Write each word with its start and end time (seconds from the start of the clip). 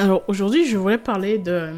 Alors 0.00 0.24
aujourd'hui, 0.28 0.64
je 0.64 0.78
voulais 0.78 0.96
parler 0.96 1.36
de 1.36 1.50
euh, 1.50 1.72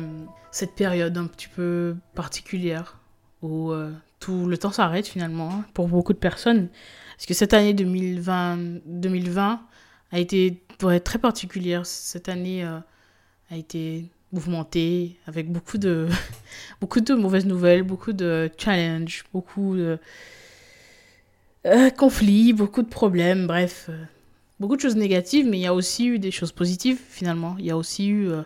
cette 0.52 0.76
période 0.76 1.18
un 1.18 1.26
petit 1.26 1.48
peu 1.48 1.96
particulière 2.14 3.00
où 3.42 3.72
euh, 3.72 3.90
tout 4.20 4.46
le 4.46 4.56
temps 4.56 4.70
s'arrête 4.70 5.08
finalement 5.08 5.50
hein, 5.50 5.64
pour 5.74 5.88
beaucoup 5.88 6.12
de 6.12 6.18
personnes. 6.18 6.68
Parce 7.16 7.26
que 7.26 7.34
cette 7.34 7.52
année 7.52 7.74
2020, 7.74 8.82
2020 8.86 9.60
a 10.12 10.18
été 10.20 10.62
très 11.02 11.18
particulière. 11.18 11.84
Cette 11.84 12.28
année 12.28 12.64
euh, 12.64 12.78
a 13.50 13.56
été 13.56 14.04
mouvementée 14.30 15.18
avec 15.26 15.50
beaucoup 15.50 15.78
de, 15.78 16.06
beaucoup 16.80 17.00
de 17.00 17.14
mauvaises 17.14 17.44
nouvelles, 17.46 17.82
beaucoup 17.82 18.12
de 18.12 18.48
challenges, 18.56 19.24
beaucoup 19.32 19.74
de 19.74 19.98
conflits, 21.98 22.52
beaucoup 22.52 22.82
de 22.82 22.88
problèmes, 22.88 23.48
bref 23.48 23.90
beaucoup 24.62 24.76
de 24.76 24.80
choses 24.80 24.96
négatives, 24.96 25.46
mais 25.46 25.58
il 25.58 25.62
y 25.62 25.66
a 25.66 25.74
aussi 25.74 26.06
eu 26.06 26.18
des 26.20 26.30
choses 26.30 26.52
positives 26.52 27.00
finalement. 27.10 27.56
Il 27.58 27.66
y 27.66 27.70
a 27.70 27.76
aussi 27.76 28.06
eu 28.06 28.30
euh, 28.30 28.42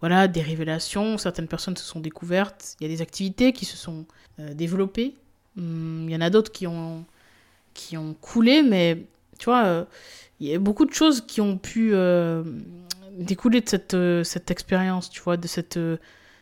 voilà, 0.00 0.26
des 0.26 0.40
révélations, 0.40 1.18
certaines 1.18 1.46
personnes 1.46 1.76
se 1.76 1.84
sont 1.84 2.00
découvertes, 2.00 2.74
il 2.80 2.86
y 2.86 2.90
a 2.90 2.94
des 2.94 3.02
activités 3.02 3.52
qui 3.52 3.66
se 3.66 3.76
sont 3.76 4.06
euh, 4.40 4.54
développées. 4.54 5.14
Hum, 5.58 6.06
il 6.08 6.12
y 6.12 6.16
en 6.16 6.22
a 6.22 6.30
d'autres 6.30 6.50
qui 6.50 6.66
ont, 6.66 7.04
qui 7.74 7.98
ont 7.98 8.14
coulé, 8.14 8.62
mais 8.62 9.04
tu 9.38 9.44
vois, 9.44 9.64
euh, 9.66 9.84
il 10.40 10.48
y 10.48 10.54
a 10.54 10.58
beaucoup 10.58 10.86
de 10.86 10.94
choses 10.94 11.20
qui 11.20 11.42
ont 11.42 11.58
pu 11.58 11.92
découler 13.18 13.60
de 13.60 13.68
cette, 13.68 13.96
cette 14.22 14.50
expérience, 14.50 15.10
tu 15.10 15.20
vois, 15.20 15.36
de 15.36 15.48
cette, 15.48 15.78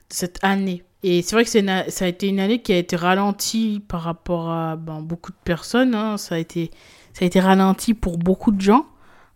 cette 0.09 0.39
année. 0.43 0.85
Et 1.03 1.23
c'est 1.23 1.35
vrai 1.35 1.45
que 1.45 1.91
ça 1.91 2.05
a 2.05 2.09
été 2.09 2.29
une 2.29 2.39
année 2.39 2.61
qui 2.63 2.73
a 2.73 2.79
été 2.79 2.95
ralentie 2.95 3.83
par 3.89 4.03
rapport 4.03 4.51
à 4.51 4.77
ben, 4.77 5.01
beaucoup 5.01 5.33
de 5.33 5.37
personnes. 5.45 5.95
Hein. 5.95 6.17
Ça, 6.17 6.35
a 6.37 6.39
été, 6.39 6.71
ça 7.15 7.25
a 7.25 7.27
été 7.27 7.41
ralenti 7.41 7.95
pour 7.95 8.19
beaucoup 8.19 8.53
de 8.53 8.61
gens 8.61 8.87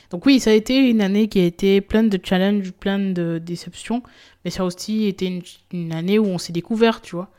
Donc 0.10 0.26
oui 0.26 0.42
ça 0.42 0.50
a 0.50 0.54
été 0.54 0.90
une 0.90 1.02
année 1.02 1.30
qui 1.30 1.40
a 1.40 1.46
été 1.46 1.80
pleine 1.80 2.10
de 2.10 2.20
challenges 2.22 2.74
pleine 2.74 3.14
de 3.14 3.38
déceptions 3.38 4.04
mais 4.44 4.52
ça 4.52 4.64
a 4.64 4.66
aussi 4.66 5.06
été 5.06 5.42
une 5.72 5.94
année 5.94 6.20
où 6.20 6.26
on 6.26 6.38
s'est 6.38 6.52
découvert 6.52 7.00
tu 7.00 7.16
vois 7.16 7.30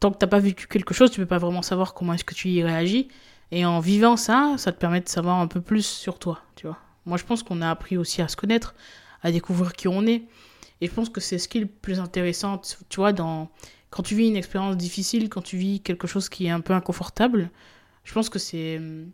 tant 0.00 0.10
que 0.10 0.18
t'as 0.18 0.26
pas 0.26 0.38
vécu 0.40 0.66
quelque 0.66 0.94
chose, 0.94 1.10
tu 1.10 1.20
peux 1.20 1.26
pas 1.26 1.38
vraiment 1.38 1.62
savoir 1.62 1.94
comment 1.94 2.14
est-ce 2.14 2.24
que 2.24 2.34
tu 2.34 2.48
y 2.48 2.62
réagis. 2.62 3.08
Et 3.52 3.64
en 3.64 3.80
vivant 3.80 4.16
ça, 4.16 4.54
ça 4.56 4.72
te 4.72 4.78
permet 4.78 5.00
de 5.00 5.08
savoir 5.08 5.38
un 5.38 5.46
peu 5.46 5.60
plus 5.60 5.86
sur 5.86 6.18
toi, 6.18 6.40
tu 6.56 6.66
vois. 6.66 6.78
Moi, 7.06 7.18
je 7.18 7.24
pense 7.24 7.42
qu'on 7.42 7.60
a 7.62 7.70
appris 7.70 7.96
aussi 7.96 8.22
à 8.22 8.28
se 8.28 8.36
connaître, 8.36 8.74
à 9.22 9.30
découvrir 9.30 9.72
qui 9.72 9.88
on 9.88 10.06
est. 10.06 10.22
Et 10.80 10.86
je 10.86 10.92
pense 10.92 11.10
que 11.10 11.20
c'est 11.20 11.38
ce 11.38 11.48
qui 11.48 11.58
est 11.58 11.62
le 11.62 11.66
plus 11.66 12.00
intéressant, 12.00 12.60
tu 12.88 12.96
vois, 12.96 13.12
dans... 13.12 13.50
quand 13.90 14.02
tu 14.02 14.14
vis 14.14 14.28
une 14.28 14.36
expérience 14.36 14.76
difficile, 14.76 15.28
quand 15.28 15.42
tu 15.42 15.56
vis 15.56 15.80
quelque 15.80 16.06
chose 16.06 16.28
qui 16.28 16.46
est 16.46 16.50
un 16.50 16.60
peu 16.60 16.72
inconfortable, 16.72 17.50
je 18.04 18.14
pense 18.14 18.30
que 18.30 18.38
c'est 18.38 18.78
hum, 18.78 19.10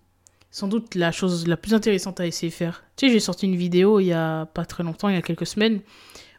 sans 0.50 0.69
doute 0.69 0.94
la 0.94 1.10
chose 1.12 1.46
la 1.48 1.56
plus 1.56 1.75
intéressante 1.75 2.20
à 2.20 2.26
essayer 2.26 2.50
de 2.50 2.54
faire. 2.54 2.84
Tu 2.96 3.06
sais, 3.06 3.12
j'ai 3.12 3.20
sorti 3.20 3.46
une 3.46 3.56
vidéo 3.56 3.98
il 3.98 4.06
y 4.06 4.12
a 4.12 4.46
pas 4.46 4.64
très 4.64 4.84
longtemps, 4.84 5.08
il 5.08 5.14
y 5.14 5.19
a 5.19 5.22
quelques 5.22 5.46
semaines, 5.46 5.80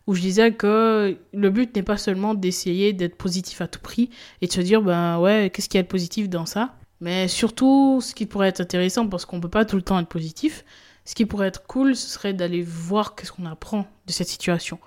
où 0.08 0.16
je 0.16 0.22
disais 0.22 0.54
que 0.54 1.18
le 1.34 1.50
but 1.50 1.76
n'est 1.76 1.84
pas 1.84 1.98
seulement 1.98 2.34
d'essayer 2.34 2.94
d'être 2.94 3.18
positif 3.18 3.60
à 3.62 3.68
tout 3.68 3.82
prix 3.82 4.10
et 4.42 4.48
de 4.48 4.52
se 4.52 4.62
dire, 4.62 4.82
ben 4.82 5.20
ouais, 5.20 5.52
qu'est-ce 5.54 5.68
qu'il 5.68 5.78
y 5.78 5.82
a 5.82 5.84
de 5.84 5.88
positif 5.88 6.30
dans 6.30 6.46
ça? 6.46 6.76
Mais 7.02 7.28
surtout, 7.28 8.00
ce 8.02 8.16
qui 8.16 8.26
pourrait 8.26 8.48
être 8.48 8.62
intéressant, 8.62 9.08
parce 9.08 9.26
qu'on 9.26 9.42
peut 9.42 9.50
pas 9.50 9.66
tout 9.66 9.76
le 9.76 9.82
temps 9.82 10.00
être 10.00 10.08
positif, 10.08 10.64
ce 11.04 11.14
qui 11.14 11.26
pourrait 11.26 11.48
être 11.48 11.68
cool, 11.68 11.96
ce 11.96 12.10
serait 12.10 12.34
d'aller 12.34 12.62
voir 12.62 13.16
qu'est-ce 13.16 13.34
qu'on 13.34 13.46
apprend 13.46 13.86
de 14.08 14.12
cette 14.14 14.30
situation. 14.30 14.80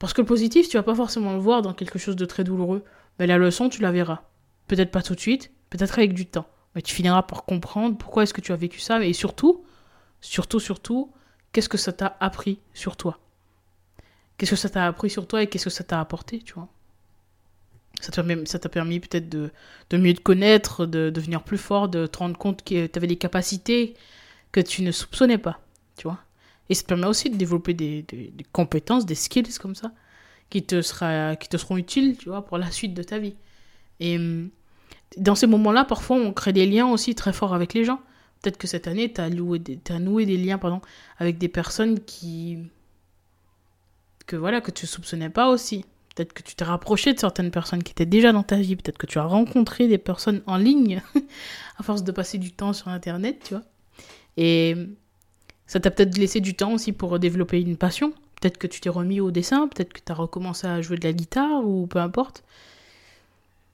Parce 0.00 0.12
que 0.12 0.20
le 0.20 0.26
positif, 0.26 0.68
tu 0.68 0.76
vas 0.76 0.82
pas 0.82 0.94
forcément 0.94 1.32
le 1.32 1.38
voir 1.38 1.62
dans 1.62 1.72
quelque 1.72 1.98
chose 1.98 2.16
de 2.16 2.24
très 2.24 2.42
douloureux, 2.42 2.84
mais 3.18 3.28
la 3.28 3.38
leçon, 3.38 3.68
tu 3.68 3.80
la 3.80 3.92
verras. 3.92 4.22
Peut-être 4.66 4.90
pas 4.90 5.02
tout 5.02 5.14
de 5.14 5.20
suite, 5.20 5.52
peut-être 5.70 5.98
avec 5.98 6.14
du 6.14 6.26
temps. 6.26 6.46
Mais 6.74 6.82
tu 6.82 6.94
finiras 6.94 7.22
par 7.22 7.44
comprendre 7.44 7.96
pourquoi 7.96 8.24
est-ce 8.24 8.34
que 8.34 8.40
tu 8.40 8.52
as 8.52 8.56
vécu 8.56 8.80
ça, 8.80 9.04
et 9.04 9.12
surtout, 9.12 9.64
surtout, 10.20 10.58
surtout, 10.58 11.12
qu'est-ce 11.52 11.68
que 11.68 11.78
ça 11.78 11.92
t'a 11.92 12.16
appris 12.18 12.58
sur 12.74 12.96
toi. 12.96 13.20
Qu'est-ce 14.42 14.50
que 14.50 14.56
ça 14.56 14.70
t'a 14.70 14.88
appris 14.88 15.08
sur 15.08 15.28
toi 15.28 15.40
et 15.40 15.46
qu'est-ce 15.46 15.66
que 15.66 15.70
ça 15.70 15.84
t'a 15.84 16.00
apporté, 16.00 16.40
tu 16.40 16.54
vois 16.54 16.68
ça 18.00 18.10
t'a 18.58 18.68
permis 18.68 18.98
peut-être 18.98 19.28
de, 19.28 19.52
mieux 19.92 20.14
te 20.14 20.20
connaître, 20.20 20.84
de 20.84 21.10
devenir 21.10 21.44
plus 21.44 21.58
fort, 21.58 21.88
de 21.88 22.08
te 22.08 22.18
rendre 22.18 22.36
compte 22.36 22.64
que 22.64 22.88
tu 22.88 22.98
avais 22.98 23.06
des 23.06 23.14
capacités 23.14 23.94
que 24.50 24.58
tu 24.58 24.82
ne 24.82 24.90
soupçonnais 24.90 25.38
pas, 25.38 25.60
tu 25.96 26.08
vois. 26.08 26.18
Et 26.68 26.74
ça 26.74 26.82
te 26.82 26.88
permet 26.88 27.06
aussi 27.06 27.30
de 27.30 27.36
développer 27.36 27.72
des, 27.72 28.02
des, 28.02 28.32
compétences, 28.50 29.06
des 29.06 29.14
skills 29.14 29.56
comme 29.60 29.76
ça, 29.76 29.92
qui 30.50 30.64
te, 30.64 30.82
seront 30.82 31.76
utiles, 31.76 32.16
tu 32.18 32.28
vois, 32.28 32.44
pour 32.44 32.58
la 32.58 32.72
suite 32.72 32.94
de 32.94 33.04
ta 33.04 33.20
vie. 33.20 33.36
Et 34.00 34.16
hum, 34.16 34.50
dans 35.18 35.36
ces 35.36 35.46
moments-là, 35.46 35.84
parfois, 35.84 36.16
on 36.16 36.32
crée 36.32 36.52
des 36.52 36.66
liens 36.66 36.88
aussi 36.88 37.14
très 37.14 37.32
forts 37.32 37.54
avec 37.54 37.74
les 37.74 37.84
gens. 37.84 38.00
Peut-être 38.42 38.58
que 38.58 38.66
cette 38.66 38.88
année, 38.88 39.12
tu 39.12 39.20
as, 39.20 39.26
as, 39.26 39.98
noué 40.00 40.26
des 40.26 40.36
liens 40.36 40.58
pardon, 40.58 40.80
avec 41.20 41.38
des 41.38 41.46
personnes 41.46 42.00
qui, 42.00 42.58
que 44.24 44.36
voilà 44.36 44.60
que 44.60 44.70
tu 44.70 44.86
soupçonnais 44.86 45.30
pas 45.30 45.48
aussi. 45.48 45.84
Peut-être 46.14 46.32
que 46.32 46.42
tu 46.42 46.54
t'es 46.54 46.64
rapproché 46.64 47.14
de 47.14 47.18
certaines 47.18 47.50
personnes 47.50 47.82
qui 47.82 47.92
étaient 47.92 48.06
déjà 48.06 48.32
dans 48.32 48.42
ta 48.42 48.56
vie. 48.56 48.76
Peut-être 48.76 48.98
que 48.98 49.06
tu 49.06 49.18
as 49.18 49.24
rencontré 49.24 49.88
des 49.88 49.98
personnes 49.98 50.42
en 50.46 50.56
ligne 50.56 51.02
à 51.78 51.82
force 51.82 52.04
de 52.04 52.12
passer 52.12 52.38
du 52.38 52.52
temps 52.52 52.72
sur 52.72 52.88
Internet, 52.88 53.44
tu 53.46 53.54
vois. 53.54 53.62
Et 54.36 54.76
ça 55.66 55.80
t'a 55.80 55.90
peut-être 55.90 56.18
laissé 56.18 56.40
du 56.40 56.54
temps 56.54 56.72
aussi 56.72 56.92
pour 56.92 57.18
développer 57.18 57.60
une 57.60 57.76
passion. 57.76 58.12
Peut-être 58.40 58.58
que 58.58 58.66
tu 58.66 58.80
t'es 58.80 58.90
remis 58.90 59.20
au 59.20 59.30
dessin, 59.30 59.68
peut-être 59.68 59.92
que 59.92 60.00
tu 60.04 60.12
as 60.12 60.14
recommencé 60.14 60.66
à 60.66 60.82
jouer 60.82 60.96
de 60.96 61.06
la 61.06 61.12
guitare 61.12 61.66
ou 61.66 61.86
peu 61.86 61.98
importe. 61.98 62.44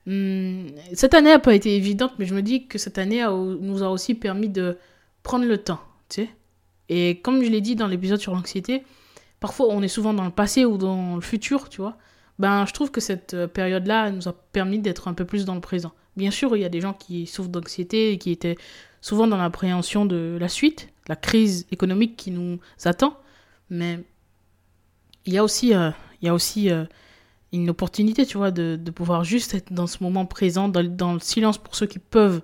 Hmm, 0.06 0.66
cette 0.94 1.14
année 1.14 1.30
n'a 1.30 1.38
pas 1.38 1.54
été 1.54 1.74
évidente, 1.74 2.12
mais 2.18 2.26
je 2.26 2.34
me 2.34 2.42
dis 2.42 2.66
que 2.66 2.78
cette 2.78 2.98
année 2.98 3.24
nous 3.24 3.82
a 3.82 3.88
aussi 3.88 4.14
permis 4.14 4.48
de 4.48 4.78
prendre 5.22 5.44
le 5.44 5.58
temps, 5.58 5.80
tu. 6.08 6.28
Et 6.88 7.18
comme 7.20 7.42
je 7.42 7.50
l'ai 7.50 7.60
dit 7.60 7.76
dans 7.76 7.86
l'épisode 7.86 8.20
sur 8.20 8.32
l'anxiété, 8.34 8.84
parfois 9.40 9.66
on 9.70 9.82
est 9.82 9.88
souvent 9.88 10.14
dans 10.14 10.24
le 10.24 10.30
passé 10.30 10.64
ou 10.64 10.78
dans 10.78 11.16
le 11.16 11.20
futur, 11.20 11.68
tu 11.68 11.80
vois. 11.80 11.96
Ben, 12.38 12.66
je 12.66 12.72
trouve 12.72 12.90
que 12.90 13.00
cette 13.00 13.34
euh, 13.34 13.48
période-là 13.48 14.10
nous 14.10 14.28
a 14.28 14.32
permis 14.32 14.78
d'être 14.78 15.08
un 15.08 15.14
peu 15.14 15.24
plus 15.24 15.44
dans 15.44 15.54
le 15.54 15.60
présent. 15.60 15.92
Bien 16.16 16.30
sûr, 16.30 16.56
il 16.56 16.60
y 16.60 16.64
a 16.64 16.68
des 16.68 16.80
gens 16.80 16.92
qui 16.92 17.26
souffrent 17.26 17.48
d'anxiété 17.48 18.12
et 18.12 18.18
qui 18.18 18.30
étaient 18.30 18.56
souvent 19.00 19.26
dans 19.26 19.36
l'appréhension 19.36 20.06
de 20.06 20.36
la 20.40 20.48
suite, 20.48 20.88
la 21.08 21.16
crise 21.16 21.66
économique 21.72 22.16
qui 22.16 22.30
nous 22.30 22.58
attend, 22.84 23.16
mais 23.70 24.00
il 25.26 25.32
y 25.32 25.38
a 25.38 25.44
aussi, 25.44 25.74
euh, 25.74 25.90
il 26.22 26.26
y 26.26 26.28
a 26.28 26.34
aussi 26.34 26.70
euh, 26.70 26.84
une 27.52 27.70
opportunité, 27.70 28.24
tu 28.24 28.36
vois, 28.36 28.50
de, 28.50 28.78
pouvoir 28.90 29.24
juste 29.24 29.54
être 29.54 29.72
dans 29.72 29.86
ce 29.86 30.02
moment 30.02 30.26
présent, 30.26 30.68
dans, 30.68 30.84
dans 30.84 31.14
le 31.14 31.20
silence 31.20 31.58
pour 31.58 31.74
ceux 31.74 31.86
qui 31.86 31.98
peuvent, 31.98 32.42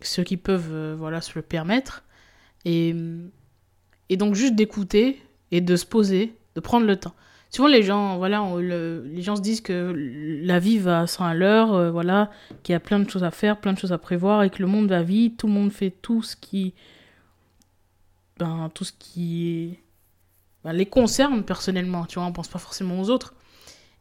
ceux 0.00 0.24
qui 0.24 0.36
peuvent, 0.36 0.94
voilà, 0.94 1.20
se 1.20 1.32
le 1.36 1.42
permettre. 1.42 2.02
Et 2.64 2.94
et 4.08 4.16
donc 4.16 4.34
juste 4.34 4.54
d'écouter 4.54 5.20
et 5.52 5.60
de 5.60 5.76
se 5.76 5.86
poser, 5.86 6.34
de 6.54 6.60
prendre 6.60 6.86
le 6.86 6.96
temps. 6.96 7.14
Souvent 7.50 7.68
les 7.68 7.82
gens, 7.82 8.18
voilà, 8.18 8.44
les 8.60 9.22
gens 9.22 9.36
se 9.36 9.40
disent 9.40 9.60
que 9.60 9.94
la 10.42 10.58
vie 10.58 10.78
va 10.78 11.06
sans 11.06 11.24
à 11.24 11.34
l'heure, 11.34 11.72
euh, 11.74 11.90
voilà, 11.90 12.30
qu'il 12.62 12.72
y 12.72 12.76
a 12.76 12.80
plein 12.80 12.98
de 12.98 13.08
choses 13.08 13.24
à 13.24 13.30
faire, 13.30 13.60
plein 13.60 13.72
de 13.72 13.78
choses 13.78 13.92
à 13.92 13.98
prévoir 13.98 14.42
et 14.42 14.50
que 14.50 14.60
le 14.60 14.68
monde 14.68 14.88
va 14.88 15.02
vite, 15.02 15.38
tout 15.38 15.46
le 15.46 15.52
monde 15.52 15.70
fait 15.70 15.90
tout 15.90 16.22
ce 16.22 16.36
qui, 16.36 16.74
ben, 18.38 18.70
tout 18.74 18.84
ce 18.84 18.92
qui 18.92 19.78
ben, 20.64 20.72
les 20.72 20.86
concerne 20.86 21.44
personnellement, 21.44 22.04
tu 22.04 22.18
vois, 22.18 22.26
on 22.28 22.32
pense 22.32 22.48
pas 22.48 22.58
forcément 22.58 23.00
aux 23.00 23.10
autres. 23.10 23.34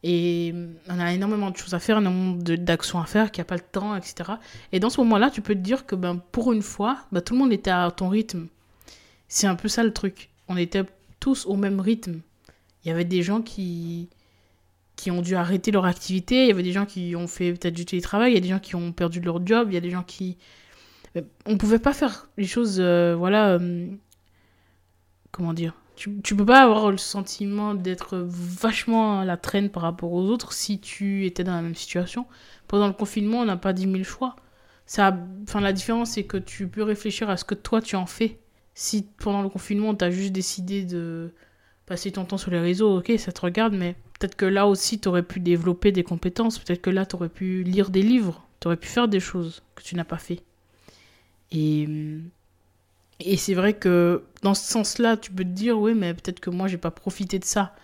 Et 0.04 0.54
on 0.88 1.00
a 1.00 1.14
énormément 1.14 1.50
de 1.50 1.58
choses 1.58 1.74
à 1.74 1.80
faire, 1.80 1.98
énormément 1.98 2.38
d'actions 2.38 3.00
à 3.00 3.06
faire, 3.06 3.32
qu'il 3.32 3.42
n'y 3.42 3.46
a 3.46 3.50
pas 3.50 3.56
le 3.56 3.62
temps, 3.62 3.96
etc. 3.96 4.34
Et 4.72 4.80
dans 4.80 4.90
ce 4.90 5.00
moment-là, 5.02 5.32
tu 5.32 5.42
peux 5.42 5.56
te 5.56 5.60
dire 5.60 5.86
que 5.86 5.96
ben, 5.96 6.22
pour 6.32 6.54
une 6.54 6.62
fois, 6.62 6.98
ben, 7.12 7.22
tout 7.22 7.34
le 7.34 7.40
monde 7.40 7.54
était 7.54 7.72
à 7.72 7.90
ton 7.90 8.10
rythme. 8.10 8.48
C'est 9.28 9.48
un 9.48 9.56
peu 9.56 9.68
ça 9.68 9.84
le 9.84 9.94
truc. 9.94 10.30
On 10.48 10.58
était 10.58 10.84
tous 11.26 11.48
au 11.48 11.56
même 11.56 11.80
rythme. 11.80 12.22
Il 12.84 12.90
y 12.90 12.92
avait 12.92 13.04
des 13.04 13.24
gens 13.24 13.42
qui, 13.42 14.10
qui 14.96 15.10
ont 15.10 15.24
dû 15.24 15.36
arrêter 15.36 15.72
leur 15.72 15.86
activité, 15.86 16.44
il 16.44 16.48
y 16.50 16.52
avait 16.52 16.62
des 16.62 16.72
gens 16.72 16.86
qui 16.86 17.16
ont 17.16 17.26
fait 17.26 17.52
peut-être 17.54 17.74
du 17.74 17.84
télétravail, 17.84 18.34
il 18.34 18.36
y 18.36 18.38
a 18.38 18.42
des 18.42 18.50
gens 18.50 18.60
qui 18.60 18.76
ont 18.76 18.92
perdu 18.92 19.22
leur 19.22 19.44
job, 19.44 19.70
il 19.72 19.74
y 19.74 19.78
a 19.78 19.82
des 19.82 19.90
gens 19.90 20.04
qui, 20.04 20.38
on 21.48 21.58
pouvait 21.58 21.80
pas 21.80 21.94
faire 21.94 22.30
les 22.38 22.46
choses, 22.46 22.78
euh, 22.80 23.16
voilà, 23.16 23.54
euh, 23.54 23.88
comment 25.32 25.54
dire. 25.56 25.74
Tu, 25.96 26.22
tu 26.22 26.36
peux 26.36 26.46
pas 26.46 26.62
avoir 26.62 26.92
le 26.92 26.98
sentiment 26.98 27.74
d'être 27.74 28.18
vachement 28.18 29.22
à 29.22 29.26
la 29.26 29.38
traîne 29.38 29.72
par 29.72 29.82
rapport 29.82 30.12
aux 30.12 30.30
autres 30.30 30.54
si 30.54 30.80
tu 30.80 31.26
étais 31.26 31.44
dans 31.44 31.56
la 31.56 31.64
même 31.64 31.74
situation. 31.74 32.28
Pendant 32.68 32.86
le 32.86 32.94
confinement, 32.94 33.40
on 33.40 33.46
n'a 33.46 33.58
pas 33.58 33.74
10 33.74 33.90
000 33.92 34.04
choix. 34.04 34.36
Ça, 34.86 35.18
enfin, 35.42 35.60
la 35.60 35.74
différence, 35.74 36.12
c'est 36.12 36.26
que 36.26 36.38
tu 36.38 36.68
peux 36.68 36.84
réfléchir 36.84 37.32
à 37.32 37.38
ce 37.38 37.46
que 37.46 37.56
toi 37.56 37.82
tu 37.82 37.96
en 37.96 38.06
fais. 38.06 38.40
Si 38.76 39.08
pendant 39.18 39.42
le 39.42 39.50
confinement, 39.50 39.96
tu 39.96 40.06
as 40.06 40.12
juste 40.12 40.34
décidé 40.34 40.84
de 40.84 41.34
passer 41.86 42.12
ton 42.12 42.26
temps 42.26 42.38
sur 42.38 42.52
les 42.52 42.60
réseaux, 42.60 43.00
ok, 43.00 43.14
ça 43.18 43.32
te 43.32 43.42
regarde, 43.42 43.74
mais 43.74 43.96
peut-être 44.20 44.36
que 44.36 44.46
là 44.46 44.68
aussi, 44.68 45.00
tu 45.00 45.08
aurais 45.08 45.24
pu 45.24 45.40
développer 45.40 45.92
des 45.92 46.04
compétences. 46.04 46.60
Peut-être 46.60 46.82
que 46.82 46.90
là, 46.90 47.06
tu 47.06 47.16
aurais 47.16 47.30
pu 47.30 47.64
lire 47.64 47.90
des 47.90 48.02
livres. 48.02 48.46
Tu 48.60 48.68
aurais 48.68 48.78
pu 48.78 48.88
faire 48.88 49.08
des 49.08 49.20
choses 49.20 49.64
que 49.76 49.82
tu 49.84 49.96
n'as 49.96 50.04
pas 50.04 50.18
fait. 50.18 50.44
Et, 51.52 51.88
et 53.20 53.38
c'est 53.38 53.54
vrai 53.54 53.74
que 53.74 54.24
dans 54.42 54.54
ce 54.54 54.70
sens-là, 54.70 55.18
tu 55.18 55.32
peux 55.32 55.44
te 55.44 55.50
dire, 55.50 55.80
oui, 55.80 55.94
mais 55.94 56.14
peut-être 56.14 56.40
que 56.40 56.50
moi, 56.50 56.68
j'ai 56.68 56.78
pas 56.78 56.92
profité 56.92 57.40
de 57.40 57.46
ça. 57.46 57.76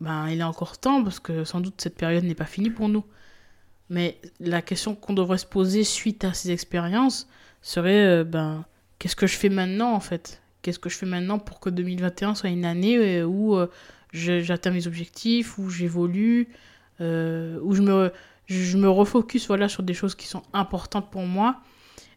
Ben, 0.00 0.28
il 0.28 0.40
est 0.40 0.44
encore 0.44 0.78
temps 0.78 1.02
parce 1.02 1.20
que 1.20 1.44
sans 1.44 1.60
doute 1.60 1.80
cette 1.80 1.96
période 1.96 2.24
n'est 2.24 2.34
pas 2.34 2.44
finie 2.44 2.70
pour 2.70 2.88
nous. 2.88 3.04
Mais 3.88 4.20
la 4.40 4.62
question 4.62 4.94
qu'on 4.94 5.14
devrait 5.14 5.38
se 5.38 5.46
poser 5.46 5.84
suite 5.84 6.24
à 6.24 6.34
ces 6.34 6.50
expériences 6.50 7.28
serait, 7.62 8.20
euh, 8.20 8.24
ben, 8.24 8.64
qu'est-ce 8.98 9.16
que 9.16 9.26
je 9.26 9.36
fais 9.36 9.48
maintenant 9.48 9.92
en 9.92 10.00
fait? 10.00 10.42
Qu'est-ce 10.62 10.78
que 10.78 10.88
je 10.88 10.96
fais 10.96 11.06
maintenant 11.06 11.38
pour 11.38 11.60
que 11.60 11.70
2021 11.70 12.34
soit 12.34 12.50
une 12.50 12.64
année 12.64 12.96
euh, 12.96 13.24
où 13.24 13.56
euh, 13.56 13.68
j'atteins 14.12 14.72
mes 14.72 14.86
objectifs, 14.86 15.58
où 15.58 15.70
j'évolue, 15.70 16.48
où 17.00 17.74
je 17.74 17.82
me, 17.82 18.12
je 18.46 18.76
me 18.76 18.88
refocus 18.88 19.46
voilà, 19.46 19.68
sur 19.68 19.82
des 19.82 19.94
choses 19.94 20.14
qui 20.14 20.26
sont 20.26 20.42
importantes 20.52 21.10
pour 21.10 21.22
moi. 21.22 21.60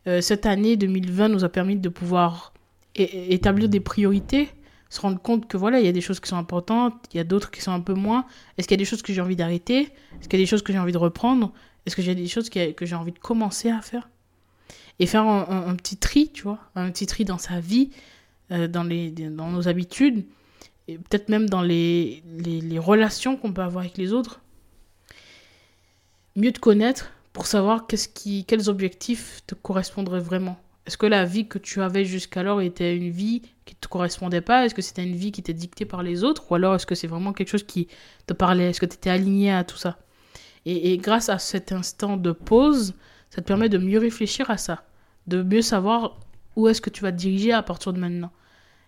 Euh, 0.07 0.21
cette 0.21 0.45
année 0.45 0.77
2020 0.77 1.29
nous 1.29 1.43
a 1.43 1.49
permis 1.49 1.75
de 1.75 1.89
pouvoir 1.89 2.53
établir 2.95 3.69
des 3.69 3.79
priorités, 3.79 4.49
se 4.89 4.99
rendre 4.99 5.21
compte 5.21 5.47
que 5.47 5.57
voilà, 5.57 5.79
il 5.79 5.85
y 5.85 5.89
a 5.89 5.91
des 5.91 6.01
choses 6.01 6.19
qui 6.19 6.27
sont 6.27 6.37
importantes, 6.37 6.93
il 7.13 7.17
y 7.17 7.19
a 7.19 7.23
d'autres 7.23 7.51
qui 7.51 7.61
sont 7.61 7.71
un 7.71 7.79
peu 7.79 7.93
moins. 7.93 8.25
Est-ce 8.57 8.67
qu'il 8.67 8.75
y 8.75 8.79
a 8.79 8.83
des 8.83 8.89
choses 8.89 9.01
que 9.01 9.13
j'ai 9.13 9.21
envie 9.21 9.35
d'arrêter? 9.35 9.81
Est-ce 10.19 10.27
qu'il 10.27 10.39
y 10.39 10.41
a 10.41 10.43
des 10.43 10.49
choses 10.49 10.63
que 10.63 10.73
j'ai 10.73 10.79
envie 10.79 10.91
de 10.91 10.97
reprendre? 10.97 11.53
Est-ce 11.85 11.95
que 11.95 12.01
j'ai 12.01 12.15
des 12.15 12.27
choses 12.27 12.49
que 12.49 12.85
j'ai 12.85 12.95
envie 12.95 13.11
de 13.11 13.19
commencer 13.19 13.69
à 13.69 13.81
faire? 13.81 14.09
Et 14.99 15.05
faire 15.05 15.25
un, 15.25 15.75
petit 15.75 15.95
tri, 15.95 16.29
tu 16.33 16.43
vois, 16.43 16.59
un 16.75 16.91
petit 16.91 17.05
tri 17.05 17.23
dans 17.23 17.37
sa 17.37 17.59
vie, 17.61 17.89
euh, 18.51 18.67
dans, 18.67 18.83
les, 18.83 19.11
dans 19.11 19.49
nos 19.49 19.69
habitudes, 19.69 20.25
et 20.89 20.97
peut-être 20.97 21.29
même 21.29 21.49
dans 21.49 21.61
les, 21.61 22.21
les, 22.37 22.79
relations 22.79 23.37
qu'on 23.37 23.53
peut 23.53 23.61
avoir 23.61 23.85
avec 23.85 23.97
les 23.97 24.11
autres. 24.11 24.41
Mieux 26.35 26.51
te 26.51 26.59
connaître, 26.59 27.11
pour 27.31 27.45
savoir 27.45 27.87
qu'est-ce 27.87 28.09
qui, 28.09 28.43
quels 28.43 28.69
objectifs 28.69 29.41
te 29.47 29.55
correspondraient 29.55 30.19
vraiment. 30.19 30.57
Est-ce 30.85 30.97
que 30.97 31.05
la 31.05 31.23
vie 31.23 31.47
que 31.47 31.59
tu 31.59 31.81
avais 31.81 32.03
jusqu'alors 32.03 32.61
était 32.61 32.97
une 32.97 33.11
vie 33.11 33.41
qui 33.65 33.75
ne 33.75 33.79
te 33.79 33.87
correspondait 33.87 34.41
pas? 34.41 34.65
Est-ce 34.65 34.73
que 34.73 34.81
c'était 34.81 35.03
une 35.03 35.15
vie 35.15 35.31
qui 35.31 35.39
était 35.39 35.53
dictée 35.53 35.85
par 35.85 36.01
les 36.01 36.23
autres? 36.23 36.51
Ou 36.51 36.55
alors 36.55 36.75
est-ce 36.75 36.87
que 36.87 36.95
c'est 36.95 37.07
vraiment 37.07 37.31
quelque 37.31 37.49
chose 37.49 37.63
qui 37.63 37.87
te 38.25 38.33
parlait? 38.33 38.71
Est-ce 38.71 38.81
que 38.81 38.87
tu 38.87 38.95
étais 38.95 39.11
aligné 39.11 39.51
à 39.53 39.63
tout 39.63 39.77
ça? 39.77 39.99
Et, 40.65 40.97
grâce 40.97 41.29
à 41.29 41.39
cet 41.39 41.71
instant 41.71 42.17
de 42.17 42.31
pause, 42.31 42.95
ça 43.29 43.41
te 43.41 43.47
permet 43.47 43.69
de 43.69 43.77
mieux 43.77 43.99
réfléchir 43.99 44.49
à 44.49 44.57
ça, 44.57 44.83
de 45.29 45.43
mieux 45.43 45.61
savoir 45.61 46.17
où 46.55 46.67
est-ce 46.67 46.81
que 46.81 46.89
tu 46.89 47.01
vas 47.01 47.11
te 47.11 47.17
diriger 47.17 47.53
à 47.53 47.63
partir 47.63 47.93
de 47.93 47.99
maintenant. 47.99 48.31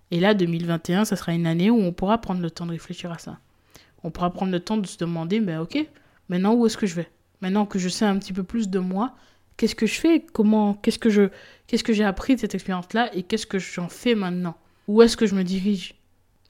Et 0.09 0.19
là, 0.19 0.33
2021, 0.33 1.05
ça 1.05 1.15
sera 1.15 1.33
une 1.33 1.47
année 1.47 1.69
où 1.69 1.79
on 1.79 1.93
pourra 1.93 2.19
prendre 2.19 2.41
le 2.41 2.51
temps 2.51 2.65
de 2.65 2.71
réfléchir 2.71 3.11
à 3.11 3.17
ça. 3.17 3.39
On 4.03 4.11
pourra 4.11 4.31
prendre 4.31 4.51
le 4.51 4.59
temps 4.59 4.77
de 4.77 4.85
se 4.85 4.97
demander, 4.97 5.39
ben 5.39 5.61
ok, 5.61 5.88
maintenant 6.27 6.53
où 6.53 6.65
est-ce 6.65 6.77
que 6.77 6.88
je 6.88 6.95
vais? 6.95 7.09
Maintenant 7.39 7.65
que 7.65 7.79
je 7.79 7.88
sais 7.88 8.05
un 8.05 8.17
petit 8.17 8.33
peu 8.33 8.43
plus 8.43 8.69
de 8.69 8.79
moi, 8.79 9.15
qu'est-ce 9.55 9.75
que 9.75 9.85
je 9.85 9.99
fais? 9.99 10.25
Comment 10.33 10.73
Qu'est-ce 10.73 10.99
que 10.99 11.09
je 11.09 11.29
Qu'est-ce 11.67 11.83
que 11.83 11.93
j'ai 11.93 12.03
appris 12.03 12.35
de 12.35 12.41
cette 12.41 12.55
expérience-là? 12.55 13.15
Et 13.15 13.23
qu'est-ce 13.23 13.45
que 13.45 13.59
j'en 13.59 13.88
fais 13.88 14.15
maintenant? 14.15 14.57
Où 14.88 15.01
est-ce 15.01 15.15
que 15.15 15.27
je 15.27 15.35
me 15.35 15.43
dirige? 15.43 15.93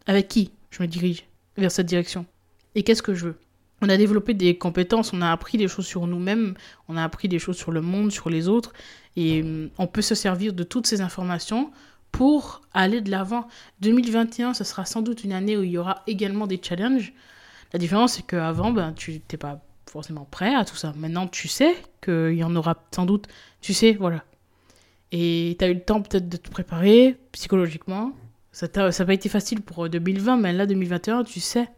Avec 0.08 0.28
qui 0.30 0.52
je 0.72 0.82
me 0.82 0.88
dirige? 0.88 1.28
Vers 1.58 1.72
cette 1.72 1.86
direction. 1.86 2.26
Et 2.74 2.84
qu'est-ce 2.84 3.04
que 3.04 3.14
je 3.14 3.28
veux? 3.28 3.38
On 3.82 3.90
a 3.90 3.98
développé 3.98 4.34
des 4.34 4.58
compétences, 4.58 5.12
on 5.14 5.22
a 5.22 5.32
appris 5.32 5.58
des 5.58 5.68
choses 5.68 5.88
sur 5.88 6.06
nous-mêmes, 6.06 6.54
on 6.88 6.98
a 6.98 7.04
appris 7.04 7.28
des 7.28 7.40
choses 7.40 7.58
sur 7.58 7.72
le 7.72 7.82
monde, 7.82 8.12
sur 8.12 8.30
les 8.30 8.48
autres, 8.48 8.74
et 9.16 9.42
hum, 9.42 9.70
on 9.78 9.88
peut 9.88 10.02
se 10.02 10.16
servir 10.16 10.54
de 10.54 10.64
toutes 10.64 10.88
ces 10.88 11.02
informations 11.02 11.72
pour 12.12 12.62
aller 12.74 13.02
de 13.02 13.10
l'avant. 13.10 13.48
2021, 13.82 14.54
ce 14.54 14.64
sera 14.64 14.86
sans 14.86 15.02
doute 15.02 15.24
une 15.24 15.34
année 15.34 15.58
où 15.58 15.64
il 15.64 15.72
y 15.72 15.78
aura 15.78 16.04
également 16.08 16.48
des 16.48 16.60
challenges. 16.62 17.14
La 17.74 17.80
différence, 17.80 18.14
c'est 18.14 18.26
qu'avant, 18.26 18.72
ben, 18.72 18.94
tu 18.94 19.12
n'étais 19.14 19.38
pas 19.38 19.62
forcément 19.90 20.28
prêt 20.30 20.54
à 20.54 20.66
tout 20.66 20.76
ça. 20.76 20.94
Maintenant, 20.98 21.28
tu 21.28 21.48
sais 21.48 21.76
qu'il 22.04 22.34
y 22.34 22.44
en 22.44 22.56
aura 22.56 22.84
sans 22.94 23.06
doute. 23.06 23.28
Tu 23.62 23.74
sais, 23.74 23.94
voilà. 23.94 24.24
Et 25.12 25.56
tu 25.60 25.66
as 25.66 25.70
eu 25.70 25.74
le 25.74 25.82
temps 25.82 26.02
peut-être 26.02 26.30
de 26.30 26.38
te 26.38 26.50
préparer 26.50 27.18
psychologiquement. 27.32 28.14
Ça 28.52 28.68
n'a 28.76 28.92
pas 28.92 29.14
été 29.14 29.30
facile 29.30 29.62
pour 29.62 29.88
2020, 29.88 30.38
mais 30.38 30.54
là, 30.54 30.66
2021, 30.66 31.24
tu 31.24 31.40
sais, 31.40 31.70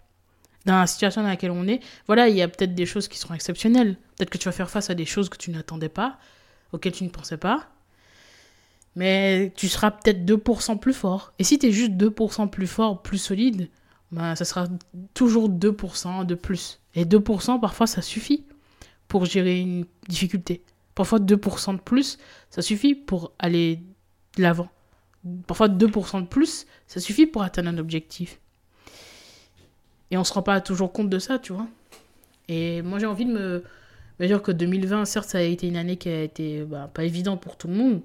dans 0.66 0.80
la 0.80 0.88
situation 0.88 1.22
dans 1.22 1.28
laquelle 1.28 1.52
on 1.52 1.68
est, 1.68 1.82
voilà, 2.08 2.30
il 2.30 2.36
y 2.36 2.42
a 2.42 2.48
peut-être 2.48 2.74
des 2.74 2.86
choses 2.86 3.08
qui 3.08 3.18
seront 3.18 3.34
exceptionnelles. 3.34 3.98
Peut-être 4.16 4.30
que 4.30 4.38
tu 4.38 4.46
vas 4.46 4.52
faire 4.52 4.70
face 4.70 4.90
à 4.90 4.96
des 4.96 5.06
choses 5.06 5.30
que 5.30 5.38
tu 5.38 5.52
n'attendais 5.52 5.90
pas, 5.90 6.18
auxquelles 6.72 6.94
tu 6.94 7.04
ne 7.04 7.10
pensais 7.10 7.38
pas. 7.38 7.70
Mais 8.96 9.52
tu 9.56 9.68
seras 9.68 9.92
peut-être 9.92 10.24
2% 10.26 10.80
plus 10.80 10.94
fort. 10.94 11.34
Et 11.40 11.44
si 11.44 11.58
tu 11.60 11.68
es 11.68 11.72
juste 11.72 11.94
2% 11.94 12.50
plus 12.50 12.68
fort, 12.68 13.02
plus 13.02 13.18
solide, 13.18 13.70
ben, 14.12 14.36
ça 14.36 14.46
sera 14.46 14.68
toujours 15.14 15.50
2% 15.50 16.26
de 16.26 16.36
plus. 16.36 16.80
Et 16.96 17.06
2%, 17.06 17.60
parfois, 17.60 17.88
ça 17.88 18.02
suffit 18.02 18.46
pour 19.08 19.26
gérer 19.26 19.60
une 19.60 19.86
difficulté. 20.08 20.64
Parfois, 20.96 21.20
2% 21.20 21.76
de 21.76 21.82
plus, 21.82 22.20
ça 22.52 22.62
suffit 22.62 22.94
pour 22.94 23.34
aller 23.40 23.80
de 24.38 24.44
l'avant. 24.44 24.70
Parfois, 25.48 25.68
2% 25.68 26.22
de 26.22 26.28
plus, 26.28 26.68
ça 26.86 27.00
suffit 27.00 27.26
pour 27.26 27.42
atteindre 27.42 27.70
un 27.70 27.78
objectif. 27.80 28.40
Et 30.12 30.18
on 30.18 30.24
se 30.24 30.34
rend 30.34 30.44
pas 30.44 30.62
toujours 30.62 30.92
compte 30.92 31.10
de 31.10 31.20
ça, 31.20 31.40
tu 31.40 31.54
vois. 31.54 31.68
Et 32.48 32.82
moi, 32.82 33.00
j'ai 33.00 33.06
envie 33.06 33.26
de 33.26 33.32
me, 33.32 33.64
dire 34.20 34.42
que 34.42 34.52
2020, 34.52 35.06
certes, 35.06 35.30
ça 35.30 35.40
a 35.40 35.42
été 35.42 35.68
une 35.68 35.78
année 35.78 35.98
qui 35.98 36.10
a 36.10 36.24
été 36.24 36.64
bah, 36.64 36.90
pas 36.94 37.04
évidente 37.04 37.42
pour 37.42 37.58
tout 37.58 37.68
le 37.68 37.74
monde, 37.74 38.02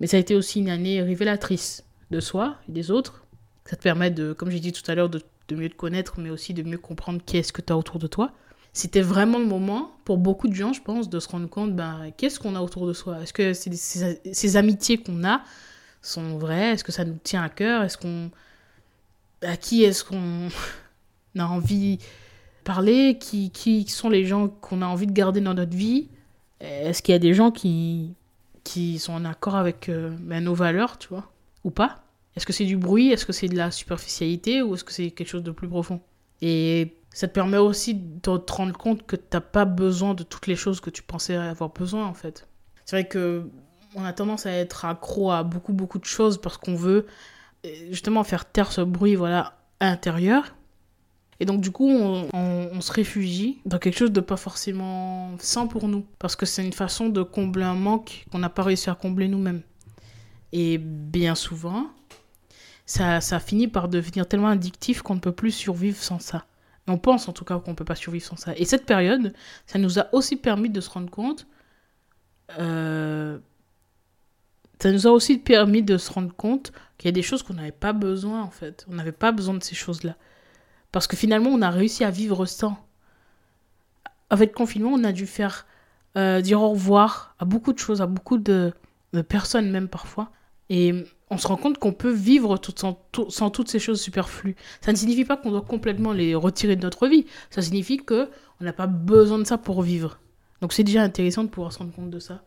mais 0.00 0.06
ça 0.06 0.16
a 0.16 0.20
été 0.20 0.34
aussi 0.34 0.60
une 0.60 0.70
année 0.70 1.02
révélatrice 1.02 1.84
de 2.10 2.20
soi 2.20 2.56
et 2.68 2.72
des 2.72 2.90
autres. 2.90 3.24
Ça 3.64 3.76
te 3.76 3.82
permet 3.82 4.10
de, 4.10 4.32
comme 4.32 4.50
j'ai 4.50 4.60
dit 4.60 4.72
tout 4.72 4.88
à 4.90 4.94
l'heure, 4.94 5.08
de 5.08 5.22
mieux 5.50 5.68
te 5.68 5.76
connaître, 5.76 6.20
mais 6.20 6.30
aussi 6.30 6.54
de 6.54 6.62
mieux 6.62 6.78
comprendre 6.78 7.20
qui 7.24 7.36
est-ce 7.36 7.52
que 7.52 7.62
tu 7.62 7.72
as 7.72 7.76
autour 7.76 7.98
de 7.98 8.06
toi. 8.06 8.32
C'était 8.72 9.00
vraiment 9.00 9.38
le 9.38 9.46
moment, 9.46 9.96
pour 10.04 10.18
beaucoup 10.18 10.46
de 10.46 10.54
gens, 10.54 10.72
je 10.72 10.80
pense, 10.82 11.08
de 11.08 11.18
se 11.18 11.28
rendre 11.28 11.48
compte, 11.48 11.74
ben, 11.74 12.12
qu'est-ce 12.16 12.38
qu'on 12.38 12.54
a 12.54 12.60
autour 12.60 12.86
de 12.86 12.92
soi? 12.92 13.20
Est-ce 13.22 13.32
que 13.32 13.52
ces, 13.52 14.56
amitiés 14.56 14.98
qu'on 14.98 15.24
a 15.24 15.42
sont 16.02 16.38
vraies? 16.38 16.74
Est-ce 16.74 16.84
que 16.84 16.92
ça 16.92 17.04
nous 17.04 17.18
tient 17.22 17.42
à 17.42 17.48
cœur? 17.48 17.82
Est-ce 17.82 17.98
qu'on... 17.98 18.30
À 19.42 19.56
qui 19.56 19.84
est-ce 19.84 20.04
qu'on 20.04 20.48
a 21.38 21.46
envie 21.46 21.98
de 21.98 22.02
parler 22.64 23.18
qui, 23.18 23.50
qui 23.50 23.88
sont 23.88 24.08
les 24.08 24.24
gens 24.24 24.48
qu'on 24.48 24.82
a 24.82 24.86
envie 24.86 25.06
de 25.06 25.12
garder 25.12 25.40
dans 25.40 25.54
notre 25.54 25.76
vie. 25.76 26.08
Est-ce 26.60 27.02
qu'il 27.02 27.12
y 27.12 27.16
a 27.16 27.20
des 27.20 27.34
gens 27.34 27.50
qui, 27.50 28.14
qui 28.64 28.98
sont 28.98 29.12
en 29.12 29.24
accord 29.24 29.56
avec 29.56 29.88
euh, 29.88 30.14
ben, 30.20 30.44
nos 30.44 30.54
valeurs, 30.54 30.98
tu 30.98 31.08
vois 31.08 31.30
Ou 31.64 31.70
pas? 31.70 32.02
Est-ce 32.36 32.46
que 32.46 32.52
c'est 32.52 32.66
du 32.66 32.76
bruit? 32.76 33.10
Est-ce 33.10 33.24
que 33.24 33.32
c'est 33.32 33.48
de 33.48 33.56
la 33.56 33.70
superficialité? 33.70 34.62
Ou 34.62 34.74
est-ce 34.74 34.84
que 34.84 34.92
c'est 34.92 35.10
quelque 35.10 35.28
chose 35.28 35.42
de 35.42 35.50
plus 35.50 35.68
profond? 35.68 36.00
Et 36.42 36.94
ça 37.10 37.26
te 37.26 37.32
permet 37.32 37.56
aussi 37.56 37.94
de 37.94 38.36
te 38.36 38.52
rendre 38.52 38.76
compte 38.76 39.06
que 39.06 39.16
tu 39.16 39.22
n'as 39.32 39.40
pas 39.40 39.64
besoin 39.64 40.14
de 40.14 40.22
toutes 40.22 40.46
les 40.46 40.54
choses 40.54 40.80
que 40.80 40.90
tu 40.90 41.02
pensais 41.02 41.34
avoir 41.34 41.70
besoin, 41.70 42.06
en 42.06 42.14
fait. 42.14 42.46
C'est 42.84 42.96
vrai 42.96 43.08
que 43.08 43.48
on 43.96 44.04
a 44.04 44.12
tendance 44.12 44.44
à 44.46 44.52
être 44.52 44.84
accro 44.84 45.30
à 45.32 45.42
beaucoup, 45.42 45.72
beaucoup 45.72 45.98
de 45.98 46.04
choses 46.04 46.38
parce 46.40 46.58
qu'on 46.58 46.74
veut 46.74 47.06
euh, 47.64 47.68
justement 47.90 48.22
faire 48.22 48.44
taire 48.44 48.70
ce 48.70 48.82
bruit, 48.82 49.14
voilà, 49.14 49.58
intérieur. 49.80 50.54
Et 51.40 51.44
donc, 51.44 51.60
du 51.60 51.70
coup, 51.70 51.88
on, 51.88 52.80
se 52.80 52.92
réfugie 52.92 53.58
dans 53.64 53.78
quelque 53.78 53.96
chose 53.96 54.12
de 54.12 54.20
pas 54.20 54.36
forcément 54.36 55.36
sain 55.38 55.66
pour 55.66 55.88
nous. 55.88 56.04
Parce 56.18 56.36
que 56.36 56.46
c'est 56.46 56.64
une 56.64 56.72
façon 56.72 57.08
de 57.08 57.22
combler 57.22 57.64
un 57.64 57.74
manque 57.74 58.26
qu'on 58.30 58.38
n'a 58.38 58.48
pas 58.48 58.62
réussi 58.62 58.90
à 58.90 58.94
combler 58.94 59.28
nous-mêmes. 59.28 59.62
Et 60.52 60.78
bien 60.78 61.34
souvent, 61.34 61.90
ça, 62.86 63.20
finit 63.40 63.68
par 63.68 63.88
devenir 63.88 64.26
tellement 64.26 64.48
addictif 64.48 65.02
qu'on 65.02 65.14
ne 65.16 65.20
peut 65.20 65.32
plus 65.32 65.52
survivre 65.52 65.98
sans 65.98 66.18
ça. 66.18 66.46
On 66.86 66.98
pense 66.98 67.28
en 67.28 67.32
tout 67.32 67.44
cas 67.44 67.58
qu'on 67.58 67.72
ne 67.72 67.76
peut 67.76 67.84
pas 67.84 67.94
survivre 67.94 68.24
sans 68.24 68.36
ça. 68.36 68.54
Et 68.56 68.64
cette 68.64 68.86
période, 68.86 69.34
ça 69.66 69.78
nous 69.78 69.98
a 69.98 70.06
aussi 70.14 70.36
permis 70.36 70.70
de 70.70 70.80
se 70.80 70.88
rendre 70.88 71.10
compte. 71.10 71.46
Euh, 72.58 73.38
ça 74.80 74.90
nous 74.90 75.06
a 75.06 75.10
aussi 75.10 75.38
permis 75.38 75.82
de 75.82 75.98
se 75.98 76.10
rendre 76.10 76.34
compte 76.34 76.72
qu'il 76.96 77.08
y 77.08 77.10
a 77.10 77.12
des 77.12 77.22
choses 77.22 77.42
qu'on 77.42 77.54
n'avait 77.54 77.72
pas 77.72 77.92
besoin 77.92 78.42
en 78.42 78.50
fait. 78.50 78.86
On 78.90 78.94
n'avait 78.94 79.12
pas 79.12 79.32
besoin 79.32 79.54
de 79.54 79.62
ces 79.62 79.74
choses-là. 79.74 80.16
Parce 80.98 81.06
que 81.06 81.16
finalement, 81.16 81.50
on 81.50 81.62
a 81.62 81.70
réussi 81.70 82.02
à 82.02 82.10
vivre 82.10 82.44
sans. 82.44 82.76
Avec 84.30 84.50
le 84.50 84.56
confinement, 84.56 84.90
on 84.92 85.04
a 85.04 85.12
dû 85.12 85.28
faire 85.28 85.64
euh, 86.16 86.40
dire 86.40 86.60
au 86.60 86.70
revoir 86.70 87.36
à 87.38 87.44
beaucoup 87.44 87.72
de 87.72 87.78
choses, 87.78 88.02
à 88.02 88.08
beaucoup 88.08 88.36
de, 88.36 88.72
personnes 89.28 89.70
même 89.70 89.86
parfois. 89.86 90.32
Et 90.70 91.04
on 91.30 91.38
se 91.38 91.46
rend 91.46 91.56
compte 91.56 91.78
qu'on 91.78 91.92
peut 91.92 92.10
vivre 92.10 92.56
tout, 92.56 92.74
sans, 93.28 93.50
toutes 93.50 93.68
ces 93.68 93.78
choses 93.78 94.00
superflues. 94.00 94.56
Ça 94.80 94.90
ne 94.90 94.96
signifie 94.96 95.24
pas 95.24 95.36
qu'on 95.36 95.52
doit 95.52 95.62
complètement 95.62 96.12
les 96.12 96.34
retirer 96.34 96.74
de 96.74 96.82
notre 96.82 97.06
vie. 97.06 97.26
Ça 97.50 97.62
signifie 97.62 97.98
que 97.98 98.28
on 98.60 98.64
n'a 98.64 98.72
pas 98.72 98.88
besoin 98.88 99.38
de 99.38 99.44
ça 99.44 99.56
pour 99.56 99.82
vivre. 99.82 100.18
Donc 100.62 100.72
c'est 100.72 100.82
déjà 100.82 101.04
intéressant 101.04 101.44
de 101.44 101.48
pouvoir 101.48 101.72
se 101.72 101.78
rendre 101.78 101.92
compte 101.92 102.10
de 102.10 102.18
ça. 102.18 102.42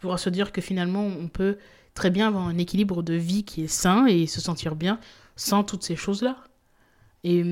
pouvoir 0.00 0.18
se 0.18 0.30
dire 0.30 0.50
que 0.50 0.60
finalement, 0.60 1.06
on 1.06 1.28
peut 1.28 1.58
très 1.94 2.10
bien 2.10 2.26
avoir 2.26 2.48
un 2.48 2.58
équilibre 2.58 3.04
de 3.04 3.14
vie 3.14 3.44
qui 3.44 3.62
est 3.62 3.68
sain 3.68 4.06
et 4.06 4.26
se 4.26 4.40
sentir 4.40 4.74
bien 4.74 4.98
sans 5.36 5.62
toutes 5.62 5.84
ces 5.84 5.94
choses-là. 5.94 6.38
Et 7.28 7.44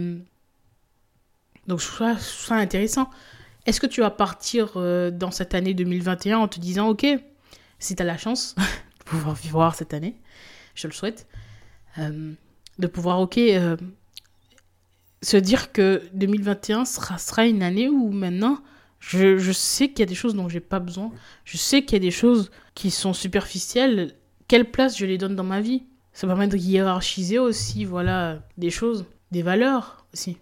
donc, 1.67 1.81
je 1.81 2.55
intéressant. 2.55 3.11
Est-ce 3.67 3.79
que 3.79 3.87
tu 3.87 4.01
vas 4.01 4.11
partir 4.11 4.73
euh, 4.77 5.11
dans 5.11 5.31
cette 5.31 5.55
année 5.55 5.75
2021 5.75 6.39
en 6.39 6.49
te 6.49 6.59
disant, 6.59 6.89
OK, 6.89 7.07
si 7.79 7.95
tu 7.95 8.03
as 8.03 8.07
la 8.07 8.17
chance 8.17 8.55
de 8.99 9.05
pouvoir 9.05 9.35
vivre 9.35 9.75
cette 9.75 9.93
année, 9.93 10.17
je 10.75 10.87
le 10.87 10.95
souhaite, 10.95 11.27
euh, 11.99 12.33
de 12.79 12.87
pouvoir, 12.87 13.21
OK, 13.21 13.37
euh, 13.37 13.77
se 15.21 15.37
dire 15.37 15.73
que 15.73 16.03
2021 16.15 16.87
sera, 16.87 17.19
sera 17.19 17.45
une 17.45 17.63
année 17.63 17.91
où 17.91 18.13
maintenant, 18.13 18.59
je, 18.99 19.37
je 19.37 19.53
sais 19.53 19.89
qu'il 19.89 20.01
y 20.01 20.03
a 20.05 20.07
des 20.07 20.15
choses 20.15 20.35
dont 20.35 20.49
j'ai 20.49 20.61
pas 20.61 20.79
besoin. 20.79 21.13
Je 21.45 21.59
sais 21.59 21.85
qu'il 21.85 21.95
y 21.95 21.97
a 21.97 22.07
des 22.07 22.11
choses 22.11 22.51
qui 22.75 22.91
sont 22.91 23.13
superficielles. 23.13 24.15
Quelle 24.49 24.71
place 24.71 24.97
je 24.97 25.05
les 25.05 25.19
donne 25.19 25.37
dans 25.37 25.45
ma 25.45 25.61
vie? 25.61 25.83
Ça 26.15 26.27
permet 26.27 26.49
de 26.49 26.57
hiérarchiser 26.57 27.39
aussi, 27.39 27.85
voilà, 27.85 28.39
des 28.57 28.71
choses, 28.71 29.05
des 29.37 29.43
valeurs 29.43 30.07
aussi. 30.15 30.39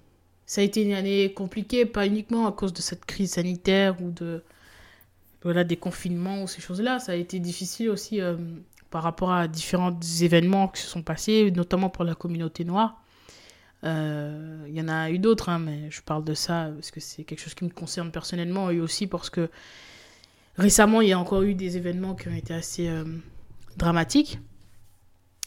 Ça 0.46 0.60
a 0.60 0.64
été 0.64 0.82
une 0.82 0.92
année 0.92 1.32
compliquée, 1.32 1.84
pas 1.84 2.06
uniquement 2.06 2.46
à 2.46 2.52
cause 2.52 2.72
de 2.72 2.80
cette 2.80 3.04
crise 3.04 3.32
sanitaire 3.32 4.00
ou 4.00 4.12
de 4.12 4.44
voilà, 5.42 5.64
des 5.64 5.76
confinements 5.76 6.44
ou 6.44 6.46
ces 6.46 6.60
choses-là. 6.60 7.00
Ça 7.00 7.12
a 7.12 7.14
été 7.16 7.40
difficile 7.40 7.90
aussi 7.90 8.20
euh, 8.20 8.36
par 8.90 9.02
rapport 9.02 9.32
à 9.32 9.48
différents 9.48 9.98
événements 10.20 10.68
qui 10.68 10.80
se 10.80 10.86
sont 10.86 11.02
passés, 11.02 11.50
notamment 11.50 11.90
pour 11.90 12.04
la 12.04 12.14
communauté 12.14 12.64
noire. 12.64 13.02
Euh, 13.82 14.64
il 14.68 14.74
y 14.74 14.80
en 14.80 14.88
a 14.88 15.10
eu 15.10 15.18
d'autres, 15.18 15.48
hein, 15.48 15.58
mais 15.58 15.90
je 15.90 16.00
parle 16.00 16.22
de 16.22 16.34
ça 16.34 16.70
parce 16.72 16.92
que 16.92 17.00
c'est 17.00 17.24
quelque 17.24 17.40
chose 17.40 17.54
qui 17.54 17.64
me 17.64 17.70
concerne 17.70 18.12
personnellement 18.12 18.70
et 18.70 18.80
aussi 18.80 19.08
parce 19.08 19.28
que 19.28 19.50
récemment, 20.56 21.00
il 21.00 21.08
y 21.08 21.12
a 21.12 21.18
encore 21.18 21.42
eu 21.42 21.54
des 21.54 21.76
événements 21.76 22.14
qui 22.14 22.28
ont 22.28 22.34
été 22.34 22.54
assez 22.54 22.88
euh, 22.88 23.04
dramatiques. 23.76 24.38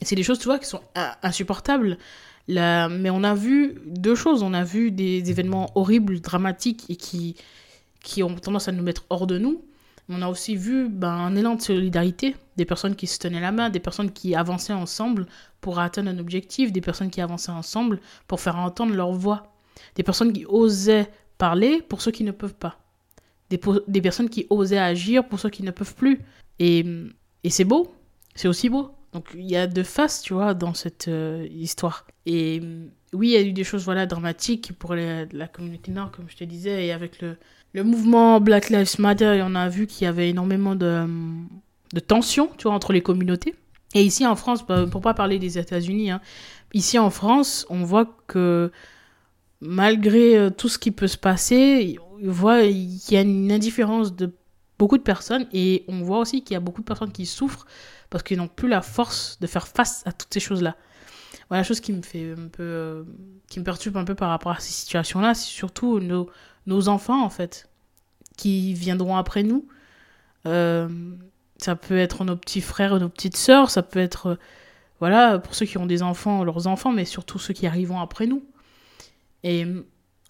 C'est 0.01 0.16
des 0.16 0.24
choses, 0.24 0.38
tu 0.38 0.46
vois, 0.46 0.60
qui 0.60 0.68
sont 0.68 0.82
insupportables. 1.24 1.98
Mais 2.48 3.10
on 3.10 3.24
a 3.24 3.34
vu 3.34 3.75
deux 3.86 4.16
choses. 4.16 4.44
On 4.44 4.54
a 4.54 4.63
vu 4.63 4.92
des 4.92 5.30
événements 5.30 5.72
horribles, 5.75 6.22
dramatiques 6.22 6.86
et 6.89 6.96
qui, 6.96 8.24
ont 8.24 8.36
tendance 8.36 8.68
à 8.68 8.72
nous 8.72 8.84
mettre 8.84 9.06
hors 9.10 9.27
de 9.27 9.38
nous. 9.38 9.63
On 10.10 10.22
a 10.22 10.30
aussi 10.30 10.56
vu 10.56 10.88
ben, 10.88 11.10
un 11.10 11.36
élan 11.36 11.56
de 11.56 11.62
solidarité, 11.62 12.38
des 12.56 12.63
personnes 12.63 12.96
qui 12.96 13.08
se 13.08 13.20
tenaient 13.20 13.42
la 13.42 13.51
main, 13.51 13.70
des 13.70 13.82
personnes 13.82 14.12
qui 14.12 14.36
avançaient 14.36 14.72
ensemble 14.72 15.25
pour 15.60 15.80
atteindre 15.80 16.10
un 16.10 16.18
objectif, 16.18 16.72
des 16.72 16.80
personnes 16.80 17.10
qui 17.10 17.20
avançaient 17.20 17.51
ensemble 17.51 18.00
pour 18.25 18.39
faire 18.39 18.56
entendre 18.56 18.96
leur 18.96 19.12
voix, 19.12 19.54
des 19.96 20.04
personnes 20.04 20.32
qui 20.32 20.46
osaient 20.48 21.10
parler 21.38 21.82
pour 21.82 22.01
ceux 22.01 22.12
qui 22.12 22.24
ne 22.24 22.32
peuvent 22.32 22.56
pas, 22.56 22.80
des, 23.50 23.58
personnes 24.01 24.30
qui 24.30 24.48
osaient 24.50 24.77
agir 24.77 25.27
pour 25.27 25.42
ceux 25.42 25.50
qui 25.50 25.63
ne 25.63 25.72
peuvent 25.72 25.96
plus. 25.96 26.22
Et 26.60 26.86
c'est 27.50 27.66
beau, 27.66 27.94
c'est 28.34 28.48
aussi 28.48 28.70
beau. 28.70 28.92
Donc 29.17 29.29
il 29.33 29.50
y 29.50 29.57
a 29.57 29.65
deux 29.65 29.81
faces, 29.81 30.21
tu 30.21 30.36
vois, 30.36 30.53
dans 30.53 30.75
cette 30.75 31.07
euh, 31.07 31.47
histoire. 31.50 32.05
Et 32.27 32.62
oui, 33.13 33.29
il 33.29 33.31
y 33.31 33.36
a 33.36 33.41
eu 33.41 33.51
des 33.51 33.63
choses 33.63 33.83
voilà, 33.83 34.05
dramatiques 34.05 34.74
pour 34.77 34.93
la 34.93 35.47
communauté 35.51 35.91
nord, 35.91 36.12
comme 36.12 36.25
je 36.29 36.38
te 36.38 36.43
disais, 36.43 36.86
et 36.86 36.91
avec 36.91 37.19
le, 37.24 37.36
le 37.74 37.83
mouvement 37.83 38.39
Black 38.39 38.69
Lives 38.69 39.00
Matter, 39.00 39.41
on 39.43 39.55
a 39.55 39.69
vu 39.69 39.88
qu'il 39.88 40.05
y 40.05 40.07
avait 40.07 40.29
énormément 40.29 40.75
de, 40.75 41.07
de 41.93 42.00
tensions, 42.00 42.51
tu 42.59 42.67
vois, 42.67 42.74
entre 42.74 42.93
les 42.93 43.01
communautés. 43.01 43.55
Et 43.95 44.03
ici 44.03 44.24
en 44.27 44.36
France, 44.36 44.63
bah, 44.67 44.86
pour 44.86 45.01
pas 45.01 45.15
parler 45.15 45.39
des 45.39 45.57
États-Unis, 45.57 46.12
hein, 46.12 46.21
ici 46.75 47.00
en 47.00 47.09
France, 47.09 47.65
on 47.71 47.83
voit 47.83 48.15
que 48.27 48.71
malgré 49.62 50.38
euh, 50.38 50.51
tout 50.51 50.69
ce 50.69 50.77
qui 50.77 50.91
peut 50.91 51.07
se 51.07 51.17
passer, 51.17 51.97
on 52.21 52.29
voit 52.29 52.62
qu'il 52.62 53.13
y 53.13 53.17
a 53.17 53.21
une 53.21 53.51
indifférence 53.51 54.15
de 54.15 54.31
beaucoup 54.77 55.00
de 55.00 55.03
personnes 55.03 55.47
et 55.53 55.86
on 55.88 56.03
voit 56.03 56.19
aussi 56.19 56.43
qu'il 56.43 56.53
y 56.53 56.57
a 56.57 56.59
beaucoup 56.59 56.81
de 56.81 56.86
personnes 56.86 57.12
qui 57.12 57.25
souffrent 57.25 57.65
parce 58.10 58.24
qu'ils 58.24 58.38
n'ont 58.38 58.48
plus 58.48 58.70
la 58.70 58.82
force 58.82 59.38
de 59.40 59.48
faire 59.48 59.68
face 59.68 60.04
à 60.06 60.12
toutes 60.12 60.34
ces 60.34 60.40
choses-là. 60.40 60.76
Voilà, 61.50 61.62
la 61.62 61.64
chose 61.64 61.80
qui 61.80 61.94
me 61.94 62.02
fait 62.02 62.34
un 62.34 62.48
peu, 62.48 62.64
euh, 62.64 63.04
qui 63.50 63.60
me 63.60 63.66
perturbe 63.66 63.98
un 63.98 64.04
peu 64.04 64.16
par 64.16 64.30
rapport 64.30 64.52
à 64.52 64.60
ces 64.60 64.74
situations-là, 64.74 65.34
c'est 65.34 65.50
surtout 65.50 66.00
nos, 66.00 66.88
enfants 66.90 67.24
en 67.24 67.30
fait, 67.30 67.70
qui 68.36 68.74
viendront 68.74 69.16
après 69.16 69.44
nous. 69.44 69.68
Euh, 70.46 70.88
ça 71.58 71.76
peut 71.76 71.98
être 71.98 72.24
nos 72.24 72.36
petits 72.36 72.62
frères, 72.62 73.00
nos 73.00 73.10
petites 73.10 73.38
sœurs, 73.38 73.70
ça 73.70 73.82
peut 73.82 74.00
être, 74.00 74.28
euh, 74.28 74.36
voilà, 75.00 75.40
pour 75.40 75.56
ceux 75.56 75.66
qui 75.66 75.78
ont 75.78 75.86
des 75.86 76.04
enfants, 76.04 76.44
leurs 76.44 76.68
enfants, 76.68 76.92
mais 76.92 77.06
surtout 77.06 77.40
ceux 77.40 77.54
qui 77.54 77.68
arriveront 77.68 78.00
après 78.00 78.28
nous. 78.28 78.44
Et 79.44 79.66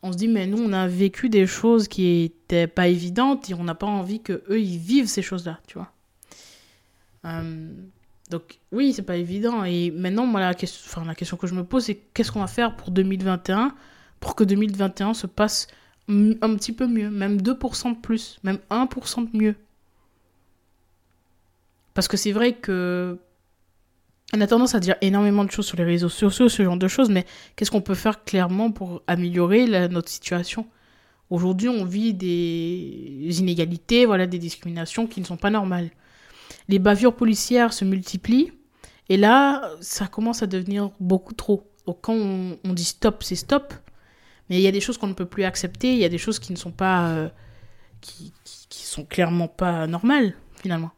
on 0.03 0.11
se 0.11 0.17
dit, 0.17 0.27
mais 0.27 0.45
nous, 0.45 0.61
on 0.61 0.73
a 0.73 0.87
vécu 0.87 1.29
des 1.29 1.47
choses 1.47 1.87
qui 1.87 2.23
étaient 2.23 2.67
pas 2.67 2.87
évidentes 2.87 3.49
et 3.49 3.53
on 3.53 3.63
n'a 3.63 3.75
pas 3.75 3.87
envie 3.87 4.21
que 4.21 4.43
eux 4.49 4.61
ils 4.61 4.77
vivent 4.77 5.07
ces 5.07 5.21
choses-là, 5.21 5.59
tu 5.67 5.77
vois. 5.77 5.91
Euh, 7.27 7.69
donc 8.29 8.59
oui, 8.71 8.93
c'est 8.93 9.03
pas 9.03 9.17
évident. 9.17 9.63
Et 9.63 9.91
maintenant, 9.91 10.25
moi, 10.25 10.39
la 10.39 10.53
question, 10.53 11.37
que 11.37 11.47
je 11.47 11.53
me 11.53 11.63
pose, 11.63 11.85
c'est 11.85 11.95
qu'est-ce 11.95 12.31
qu'on 12.31 12.39
va 12.41 12.47
faire 12.47 12.75
pour 12.75 12.91
2021 12.91 13.73
pour 14.19 14.35
que 14.35 14.43
2021 14.43 15.13
se 15.13 15.27
passe 15.27 15.67
un 16.09 16.55
petit 16.55 16.71
peu 16.71 16.87
mieux, 16.87 17.09
même 17.09 17.37
2% 17.37 17.95
de 17.95 17.97
plus, 17.97 18.39
même 18.43 18.59
1% 18.71 19.31
de 19.31 19.37
mieux. 19.37 19.55
Parce 21.93 22.07
que 22.07 22.17
c'est 22.17 22.31
vrai 22.31 22.53
que 22.53 23.19
on 24.33 24.41
a 24.41 24.47
tendance 24.47 24.75
à 24.75 24.79
dire 24.79 24.95
énormément 25.01 25.45
de 25.45 25.51
choses 25.51 25.67
sur 25.67 25.77
les 25.77 25.83
réseaux 25.83 26.09
sociaux, 26.09 26.49
ce 26.49 26.63
genre 26.63 26.77
de 26.77 26.87
choses, 26.87 27.09
mais 27.09 27.25
qu'est-ce 27.55 27.71
qu'on 27.71 27.81
peut 27.81 27.95
faire 27.95 28.23
clairement 28.23 28.71
pour 28.71 29.01
améliorer 29.07 29.67
notre 29.87 30.09
situation? 30.09 30.67
Aujourd'hui, 31.29 31.69
on 31.69 31.85
vit 31.85 32.13
des 32.13 33.39
inégalités, 33.39 34.05
voilà, 34.05 34.27
des 34.27 34.39
discriminations 34.39 35.07
qui 35.07 35.21
ne 35.21 35.25
sont 35.25 35.37
pas 35.37 35.49
normales 35.49 35.91
les 36.67 36.79
bavures 36.79 37.15
policières 37.15 37.73
se 37.73 37.85
multiplient. 37.85 38.51
Et 39.09 39.17
là, 39.17 39.71
ça 39.79 40.07
commence 40.07 40.43
à 40.43 40.47
devenir 40.47 40.91
beaucoup 40.99 41.33
trop. 41.33 41.71
Donc 41.85 41.99
quand 42.01 42.13
on, 42.13 42.73
dit 42.73 42.83
stop, 42.83 43.23
c'est 43.23 43.35
stop. 43.35 43.73
Mais 44.49 44.57
il 44.57 44.61
y 44.61 44.67
a 44.67 44.71
des 44.71 44.81
choses 44.81 44.97
qu'on 44.97 45.07
ne 45.07 45.13
peut 45.13 45.25
plus 45.25 45.43
accepter. 45.43 45.93
Il 45.93 45.99
y 45.99 46.05
a 46.05 46.09
des 46.09 46.17
choses 46.17 46.39
qui 46.39 46.51
ne 46.51 46.57
sont 46.57 46.71
pas... 46.71 47.09
Euh, 47.09 47.29
qui, 48.01 48.33
qui, 48.43 48.83
sont 48.83 49.05
clairement 49.05 49.47
pas 49.47 49.87
normales, 49.87 50.35
finalement. 50.61 50.91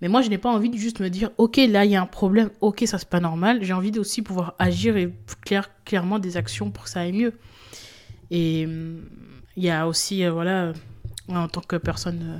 Mais 0.00 0.08
moi, 0.08 0.22
je 0.22 0.28
n'ai 0.28 0.38
pas 0.38 0.50
envie 0.50 0.70
de 0.70 0.76
juste 0.76 1.00
me 1.00 1.08
dire, 1.08 1.30
ok, 1.38 1.56
là, 1.56 1.84
il 1.84 1.90
y 1.90 1.96
a 1.96 2.02
un 2.02 2.06
problème, 2.06 2.50
ok, 2.60 2.84
ça, 2.86 2.98
c'est 2.98 3.08
pas 3.08 3.20
normal. 3.20 3.62
J'ai 3.62 3.72
envie 3.72 3.96
aussi 3.98 4.22
pouvoir 4.22 4.54
agir 4.58 4.96
et 4.96 5.12
clair, 5.44 5.70
clairement 5.84 6.18
des 6.18 6.36
actions 6.36 6.70
pour 6.70 6.84
que 6.84 6.90
ça 6.90 7.00
aille 7.00 7.12
mieux. 7.12 7.32
Et 8.30 8.62
il 9.58 9.64
y 9.64 9.70
a 9.70 9.88
aussi, 9.88 10.24
euh, 10.24 10.30
voilà, 10.30 10.72
en 11.28 11.48
tant 11.48 11.60
que 11.60 11.76
personne 11.76 12.36
euh, 12.36 12.38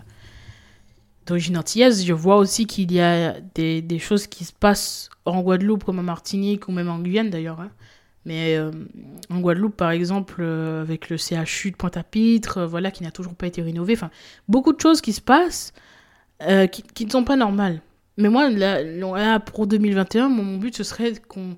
d'origine 1.29 1.59
antillaise, 1.59 2.05
je 2.05 2.13
vois 2.13 2.37
aussi 2.37 2.67
qu'il 2.67 2.91
y 2.93 3.01
a 3.01 3.41
des, 3.55 3.83
des, 3.83 3.99
choses 3.99 4.27
qui 4.27 4.45
se 4.45 4.53
passent 4.53 5.11
en 5.27 5.43
Guadeloupe 5.43 5.85
comme 5.85 5.99
en 5.99 6.03
Martinique 6.03 6.69
ou 6.69 6.73
même 6.73 6.89
en 6.89 6.99
Guyane 6.99 7.31
d'ailleurs. 7.31 7.61
Hein. 7.61 7.71
Mais 8.25 8.57
euh, 8.57 8.71
en 9.31 9.41
Guadeloupe, 9.41 9.77
par 9.77 9.91
exemple, 9.91 10.41
euh, 10.41 10.83
avec 10.83 11.09
le 11.09 11.17
CHU 11.17 11.71
de 11.71 11.77
Pointe-à-Pitre, 11.77 12.59
euh, 12.59 12.67
voilà, 12.67 12.91
qui 12.91 13.03
n'a 13.03 13.11
toujours 13.11 13.35
pas 13.35 13.47
été 13.47 13.63
rénové. 13.63 13.95
Enfin, 13.95 14.11
beaucoup 14.49 14.73
de 14.73 14.81
choses 14.81 15.01
qui 15.01 15.13
se 15.13 15.21
passent 15.21 15.73
qui, 16.71 16.83
qui, 16.83 17.05
ne 17.05 17.11
sont 17.11 17.25
pas 17.25 17.35
normales. 17.35 17.83
Mais 18.17 18.29
moi, 18.29 18.49
là, 18.49 19.41
pour 19.41 19.67
2021, 19.67 20.29
mon, 20.29 20.59
but, 20.59 20.77
ce 20.77 20.85
serait 20.85 21.15
qu'on 21.15 21.57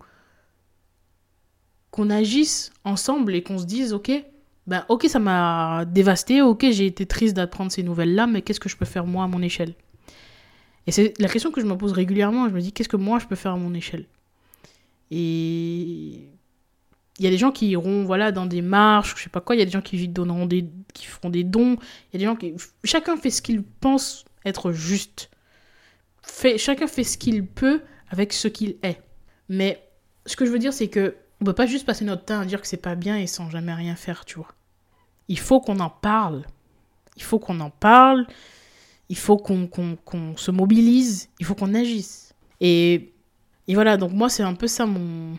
qu'on 1.91 2.09
agisse 2.09 2.71
ensemble 2.85 3.35
et 3.35 3.43
qu'on 3.43 3.59
se 3.59 3.67
dise, 3.67 3.93
ok, 3.93 4.13
ben, 4.67 4.85
ok, 4.89 5.07
ça 5.09 5.19
m'a 5.19 5.85
dévasté, 5.87 6.43
ok, 6.43 6.67
j'ai 6.71 6.87
été 6.87 7.07
triste 7.07 7.35
d'apprendre 7.35 7.73
ces 7.73 7.83
nouvelles-là, 7.83 8.27
mais 8.27 8.43
qu'est-ce 8.43 8.61
que 8.61 8.69
je 8.69 8.77
peux 8.77 8.85
faire 8.85 9.07
moi 9.07 9.25
à 9.25 9.27
mon 9.27 9.43
échelle? 9.43 9.75
Et 10.87 10.93
c'est 10.93 11.19
la 11.19 11.29
question 11.29 11.51
que 11.51 11.61
je 11.61 11.67
me 11.67 11.77
pose 11.77 11.93
régulièrement, 11.93 12.49
je 12.49 12.55
me 12.55 12.61
dis, 12.61 12.73
qu'est-ce 12.73 12.89
que 12.89 12.97
moi 12.97 13.19
je 13.19 13.27
peux 13.27 13.37
faire 13.37 13.53
à 13.53 13.57
mon 13.57 13.75
échelle? 13.75 14.07
Et 15.11 16.31
il 17.21 17.25
y 17.25 17.27
a 17.27 17.31
des 17.31 17.37
gens 17.37 17.51
qui 17.51 17.69
iront 17.69 18.05
voilà 18.05 18.33
dans 18.33 18.47
des 18.47 18.63
marches, 18.63 19.15
je 19.17 19.25
sais 19.25 19.29
pas 19.29 19.41
quoi, 19.41 19.55
il 19.55 19.59
y 19.59 19.63
a 19.63 19.67
des 19.67 19.71
gens 19.71 19.83
qui 19.83 20.09
donneront 20.09 20.47
des 20.47 20.67
qui 20.95 21.05
feront 21.07 21.29
des 21.29 21.45
dons, 21.45 21.77
il 21.77 22.15
y 22.15 22.17
a 22.17 22.19
des 22.19 22.25
gens 22.25 22.37
qui 22.37 22.55
chacun 22.83 23.17
fait 23.17 23.31
ce 23.31 23.43
qu'il 23.43 23.63
pense 23.63 24.25
être 24.47 24.73
juste. 24.73 25.31
Fait, 26.23 26.59
chacun 26.59 26.87
fait 26.87 27.05
ce 27.05 27.19
qu'il 27.19 27.47
peut 27.47 27.83
avec 28.09 28.33
ce 28.33 28.49
qu'il 28.49 28.77
est. 28.83 29.03
Mais 29.49 29.87
ce 30.25 30.35
que 30.35 30.47
je 30.47 30.51
veux 30.51 30.59
dire 30.59 30.73
c'est 30.73 30.89
que 30.89 31.15
on 31.41 31.45
peut 31.45 31.55
pas 31.55 31.67
juste 31.67 31.87
passer 31.87 32.05
notre 32.05 32.25
temps 32.25 32.41
à 32.41 32.45
dire 32.45 32.61
que 32.61 32.67
c'est 32.67 32.77
pas 32.77 32.95
bien 32.95 33.17
et 33.17 33.27
sans 33.27 33.51
jamais 33.51 33.75
rien 33.75 33.97
faire, 33.97 34.25
tu 34.25 34.37
vois 34.37 34.55
il 35.31 35.39
faut 35.39 35.61
qu'on 35.61 35.79
en 35.79 35.89
parle. 35.89 36.43
Il 37.17 37.23
faut 37.23 37.39
qu'on 37.39 37.61
en 37.61 37.71
parle. 37.71 38.27
Il 39.09 39.17
faut 39.17 39.37
qu'on 39.37 40.37
se 40.37 40.51
mobilise. 40.51 41.29
Il 41.39 41.47
faut 41.47 41.55
qu'on 41.55 41.73
agisse. 41.73 42.35
Et, 42.61 43.15
et, 43.69 43.75
voilà, 43.75 43.97
donc 43.97 44.13
moi, 44.13 44.29
c'est 44.29 44.43
un 44.43 44.55
peu 44.55 44.67
ça 44.67 44.87
mon, 44.87 45.39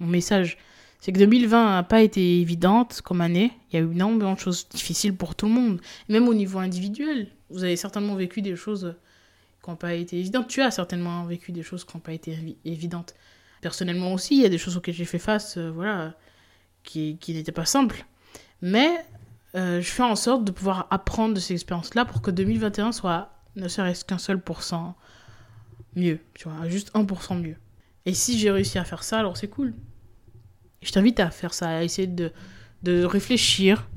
mon 0.00 0.06
message. 0.06 0.56
C'est 1.00 1.12
que 1.12 1.18
2020 1.18 1.74
n'a 1.74 1.82
pas 1.82 2.00
été 2.00 2.40
évidente 2.40 3.02
comme 3.02 3.20
année. 3.20 3.52
Il 3.70 3.76
y 3.76 3.78
a 3.78 3.84
eu 3.84 3.92
énormément 3.92 4.32
de 4.32 4.38
choses 4.38 4.66
difficiles 4.70 5.14
pour 5.14 5.34
tout 5.34 5.46
le 5.46 5.52
monde. 5.52 5.82
Même 6.08 6.28
au 6.28 6.34
niveau 6.34 6.58
individuel. 6.58 7.28
Vous 7.50 7.62
avez 7.62 7.76
certainement 7.76 8.14
vécu 8.14 8.40
des 8.40 8.56
choses 8.56 8.96
qui 9.62 9.68
n'ont 9.68 9.76
pas 9.76 9.92
été 9.92 10.18
évidentes. 10.18 10.48
Tu 10.48 10.62
as 10.62 10.70
certainement 10.70 11.26
vécu 11.26 11.52
des 11.52 11.62
choses 11.62 11.84
qui 11.84 11.94
n'ont 11.94 12.00
pas 12.00 12.14
été 12.14 12.56
évidentes. 12.64 13.14
Personnellement 13.66 14.12
aussi, 14.12 14.36
il 14.36 14.42
y 14.42 14.46
a 14.46 14.48
des 14.48 14.58
choses 14.58 14.76
auxquelles 14.76 14.94
j'ai 14.94 15.04
fait 15.04 15.18
face, 15.18 15.56
euh, 15.56 15.72
voilà, 15.72 16.14
qui, 16.84 17.18
qui 17.18 17.34
n'étaient 17.34 17.50
pas 17.50 17.64
simples. 17.64 18.06
Mais 18.62 19.04
euh, 19.56 19.80
je 19.80 19.88
fais 19.88 20.04
en 20.04 20.14
sorte 20.14 20.44
de 20.44 20.52
pouvoir 20.52 20.86
apprendre 20.92 21.34
de 21.34 21.40
ces 21.40 21.54
expériences-là 21.54 22.04
pour 22.04 22.22
que 22.22 22.30
2021 22.30 22.92
soit 22.92 23.32
ne 23.56 23.66
serait-ce 23.66 24.04
qu'un 24.04 24.18
seul 24.18 24.40
pourcent 24.40 24.94
mieux, 25.96 26.20
tu 26.34 26.48
vois, 26.48 26.68
juste 26.68 26.94
1% 26.94 27.42
mieux. 27.42 27.56
Et 28.04 28.14
si 28.14 28.38
j'ai 28.38 28.52
réussi 28.52 28.78
à 28.78 28.84
faire 28.84 29.02
ça, 29.02 29.18
alors 29.18 29.36
c'est 29.36 29.48
cool. 29.48 29.74
Je 30.80 30.92
t'invite 30.92 31.18
à 31.18 31.30
faire 31.30 31.52
ça, 31.52 31.78
à 31.78 31.82
essayer 31.82 32.06
de, 32.06 32.30
de 32.84 33.02
réfléchir, 33.02 33.88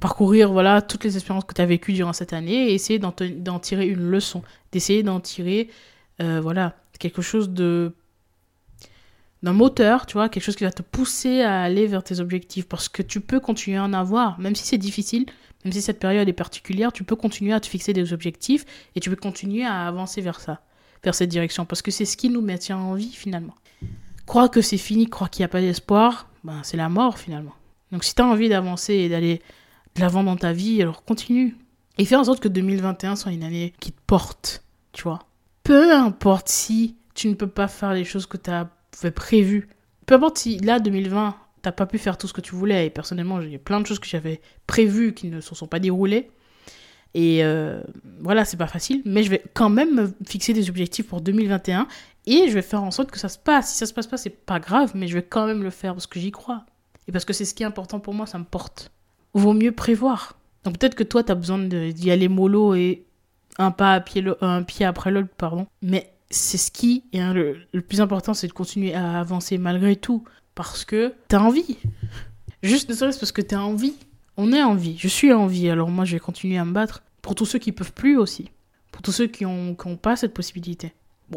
parcourir 0.00 0.50
voilà 0.52 0.80
toutes 0.80 1.04
les 1.04 1.16
expériences 1.16 1.44
que 1.44 1.52
tu 1.52 1.60
as 1.60 1.66
vécues 1.66 1.92
durant 1.92 2.14
cette 2.14 2.32
année 2.32 2.70
et 2.70 2.72
essayer 2.72 2.98
d'en 2.98 3.58
tirer 3.58 3.88
une 3.88 4.08
leçon, 4.08 4.42
d'essayer 4.72 5.02
d'en 5.02 5.20
tirer 5.20 5.68
euh, 6.22 6.40
voilà 6.40 6.76
quelque 6.98 7.20
chose 7.20 7.50
de 7.50 7.92
d'un 9.42 9.52
moteur, 9.52 10.06
tu 10.06 10.14
vois, 10.14 10.28
quelque 10.28 10.44
chose 10.44 10.56
qui 10.56 10.64
va 10.64 10.70
te 10.70 10.82
pousser 10.82 11.42
à 11.42 11.62
aller 11.62 11.86
vers 11.86 12.04
tes 12.04 12.20
objectifs 12.20 12.68
parce 12.68 12.88
que 12.88 13.02
tu 13.02 13.20
peux 13.20 13.40
continuer 13.40 13.76
à 13.76 13.84
en 13.84 13.92
avoir, 13.92 14.38
même 14.38 14.54
si 14.54 14.64
c'est 14.64 14.78
difficile, 14.78 15.26
même 15.64 15.72
si 15.72 15.82
cette 15.82 15.98
période 15.98 16.28
est 16.28 16.32
particulière, 16.32 16.92
tu 16.92 17.04
peux 17.04 17.16
continuer 17.16 17.52
à 17.52 17.60
te 17.60 17.66
fixer 17.66 17.92
des 17.92 18.12
objectifs 18.12 18.64
et 18.94 19.00
tu 19.00 19.10
peux 19.10 19.16
continuer 19.16 19.64
à 19.64 19.86
avancer 19.86 20.20
vers 20.20 20.40
ça, 20.40 20.60
vers 21.02 21.14
cette 21.14 21.30
direction 21.30 21.64
parce 21.64 21.82
que 21.82 21.90
c'est 21.90 22.04
ce 22.04 22.16
qui 22.16 22.28
nous 22.28 22.40
maintient 22.40 22.78
en 22.78 22.94
vie 22.94 23.12
finalement. 23.12 23.54
Croire 24.26 24.50
que 24.50 24.60
c'est 24.60 24.78
fini, 24.78 25.06
croire 25.06 25.30
qu'il 25.30 25.42
n'y 25.42 25.46
a 25.46 25.48
pas 25.48 25.60
d'espoir, 25.60 26.28
ben, 26.44 26.60
c'est 26.62 26.76
la 26.76 26.88
mort 26.88 27.18
finalement. 27.18 27.54
Donc 27.90 28.04
si 28.04 28.14
tu 28.14 28.22
as 28.22 28.26
envie 28.26 28.48
d'avancer 28.48 28.94
et 28.94 29.08
d'aller 29.08 29.42
de 29.94 30.00
l'avant 30.00 30.24
dans 30.24 30.36
ta 30.36 30.52
vie, 30.52 30.80
alors 30.80 31.04
continue. 31.04 31.56
Et 31.98 32.04
fais 32.04 32.16
en 32.16 32.24
sorte 32.24 32.40
que 32.40 32.48
2021 32.48 33.16
soit 33.16 33.32
une 33.32 33.42
année 33.42 33.74
qui 33.80 33.92
te 33.92 34.00
porte, 34.06 34.64
tu 34.92 35.02
vois. 35.02 35.26
Peu 35.62 35.92
importe 35.92 36.48
si 36.48 36.96
tu 37.14 37.28
ne 37.28 37.34
peux 37.34 37.48
pas 37.48 37.68
faire 37.68 37.92
les 37.92 38.04
choses 38.04 38.26
que 38.26 38.36
tu 38.36 38.50
as 38.50 38.70
prévues. 39.10 39.68
Peu 40.06 40.14
importe 40.14 40.38
si 40.38 40.58
là, 40.58 40.78
2020, 40.78 41.36
t'as 41.62 41.72
pas 41.72 41.86
pu 41.86 41.98
faire 41.98 42.18
tout 42.18 42.26
ce 42.26 42.32
que 42.32 42.40
tu 42.40 42.54
voulais. 42.54 42.86
Et 42.86 42.90
personnellement, 42.90 43.40
il 43.40 43.50
y 43.50 43.54
a 43.54 43.58
plein 43.58 43.80
de 43.80 43.86
choses 43.86 43.98
que 43.98 44.06
j'avais 44.06 44.40
prévues 44.66 45.14
qui 45.14 45.28
ne 45.28 45.40
se 45.40 45.54
sont 45.54 45.66
pas 45.66 45.78
déroulées. 45.78 46.30
Et 47.14 47.44
euh, 47.44 47.82
voilà, 48.20 48.44
c'est 48.44 48.56
pas 48.56 48.66
facile. 48.66 49.02
Mais 49.04 49.22
je 49.22 49.30
vais 49.30 49.42
quand 49.54 49.68
même 49.68 49.94
me 49.94 50.14
fixer 50.26 50.52
des 50.52 50.68
objectifs 50.70 51.06
pour 51.06 51.20
2021. 51.20 51.86
Et 52.26 52.48
je 52.48 52.54
vais 52.54 52.62
faire 52.62 52.82
en 52.82 52.90
sorte 52.90 53.10
que 53.10 53.18
ça 53.18 53.28
se 53.28 53.38
passe. 53.38 53.72
Si 53.72 53.78
ça 53.78 53.86
se 53.86 53.92
passe 53.92 54.06
pas, 54.06 54.16
c'est 54.16 54.30
pas 54.30 54.60
grave. 54.60 54.92
Mais 54.94 55.08
je 55.08 55.14
vais 55.14 55.22
quand 55.22 55.46
même 55.46 55.62
le 55.62 55.70
faire 55.70 55.94
parce 55.94 56.06
que 56.06 56.20
j'y 56.20 56.30
crois. 56.30 56.64
Et 57.08 57.12
parce 57.12 57.24
que 57.24 57.32
c'est 57.32 57.44
ce 57.44 57.54
qui 57.54 57.62
est 57.62 57.66
important 57.66 58.00
pour 58.00 58.14
moi, 58.14 58.26
ça 58.26 58.38
me 58.38 58.44
porte 58.44 58.92
vaut 59.34 59.52
mieux 59.52 59.72
prévoir. 59.72 60.36
Donc 60.64 60.78
peut-être 60.78 60.94
que 60.94 61.02
toi, 61.02 61.24
tu 61.24 61.32
as 61.32 61.34
besoin 61.34 61.58
d'y 61.58 62.10
aller 62.10 62.28
mollo 62.28 62.74
et 62.74 63.04
un 63.58 63.70
pas 63.70 63.94
à 63.94 64.00
pied, 64.00 64.24
un 64.40 64.62
pied 64.62 64.86
après 64.86 65.10
l'autre, 65.10 65.28
pardon. 65.36 65.66
Mais 65.82 66.12
c'est 66.32 66.58
ce 66.58 66.70
qui 66.70 67.04
est 67.12 67.32
le, 67.32 67.80
plus 67.80 68.00
important, 68.00 68.34
c'est 68.34 68.48
de 68.48 68.52
continuer 68.52 68.94
à 68.94 69.20
avancer 69.20 69.58
malgré 69.58 69.96
tout. 69.96 70.24
Parce 70.54 70.84
que 70.84 71.14
tu 71.28 71.36
as 71.36 71.42
envie. 71.42 71.78
Juste 72.62 72.88
ne 72.88 72.94
serait-ce 72.94 73.18
parce 73.18 73.32
que 73.32 73.40
tu 73.40 73.54
as 73.54 73.62
envie. 73.62 73.94
On 74.36 74.52
est 74.52 74.62
en 74.62 74.74
vie. 74.74 74.96
Je 74.98 75.08
suis 75.08 75.32
en 75.32 75.46
vie. 75.46 75.70
Alors 75.70 75.88
moi, 75.88 76.04
je 76.04 76.12
vais 76.12 76.20
continuer 76.20 76.58
à 76.58 76.64
me 76.64 76.72
battre. 76.72 77.02
Pour 77.22 77.34
tous 77.34 77.46
ceux 77.46 77.58
qui 77.58 77.72
peuvent 77.72 77.92
plus 77.92 78.18
aussi. 78.18 78.50
Pour 78.90 79.02
tous 79.02 79.12
ceux 79.12 79.26
qui 79.28 79.44
n'ont 79.44 79.76
ont 79.84 79.96
pas 79.96 80.16
cette 80.16 80.34
possibilité. 80.34 80.92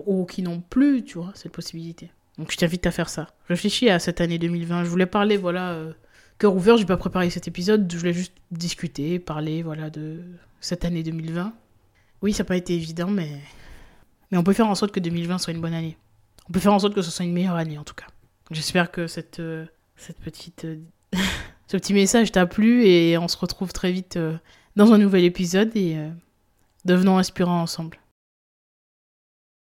ou 0.06 0.26
qui 0.26 0.42
n'ont 0.42 0.60
plus, 0.60 1.04
tu 1.04 1.18
vois, 1.18 1.32
cette 1.36 1.54
possibilité. 1.54 2.10
Donc 2.38 2.52
je 2.52 2.58
t'invite 2.58 2.86
à 2.86 2.92
faire 2.92 3.08
ça. 3.08 3.28
Réfléchis 3.48 3.90
à 3.90 4.00
cette 4.00 4.20
année 4.20 4.38
2020. 4.38 4.84
Je 4.84 4.90
voulais 4.90 5.06
parler, 5.06 5.38
voilà, 5.38 5.72
euh, 5.72 5.94
cœur 6.38 6.56
ouvert, 6.56 6.78
j'ai 6.78 6.86
pas 6.86 6.98
préparé 6.98 7.30
cet 7.30 7.48
épisode, 7.48 7.90
je 7.92 7.98
voulais 7.98 8.14
juste 8.14 8.34
discuter, 8.52 9.20
parler 9.20 9.64
voilà 9.64 9.90
de 9.90 10.20
cette 10.60 10.84
année 10.84 11.04
2020. 11.04 11.54
Oui, 12.22 12.34
ça 12.34 12.44
n'a 12.44 12.48
pas 12.48 12.58
été 12.58 12.74
évident, 12.74 13.10
mais 13.10 13.30
mais 14.32 14.38
on 14.38 14.44
peut 14.44 14.54
faire 14.54 14.68
en 14.68 14.76
sorte 14.76 14.92
que 14.92 15.00
2020 15.00 15.38
soit 15.38 15.54
une 15.54 15.62
bonne 15.62 15.74
année. 15.74 15.98
On 16.50 16.54
peut 16.54 16.60
faire 16.60 16.74
en 16.74 16.80
sorte 16.80 16.94
que 16.94 17.02
ce 17.02 17.12
soit 17.12 17.26
une 17.26 17.34
meilleure 17.34 17.56
année 17.56 17.78
en 17.78 17.84
tout 17.84 17.94
cas. 17.96 18.08
J'espère 18.52 18.92
que 18.92 19.08
cette 19.08 19.40
euh, 19.40 19.66
petite 20.24 20.66
euh, 20.66 20.78
ce 21.68 21.78
petit 21.78 21.94
message 21.94 22.32
t'a 22.32 22.46
plu 22.46 22.86
et 22.86 23.18
on 23.18 23.28
se 23.28 23.38
retrouve 23.38 23.74
très 23.74 23.92
vite 23.92 24.18
euh, 24.18 24.38
dans 24.76 24.94
un 24.94 24.98
nouvel 24.98 25.24
épisode 25.24 25.76
et 25.76 25.98
devenons 26.84 27.18
inspirants 27.18 27.62
ensemble. 27.62 27.98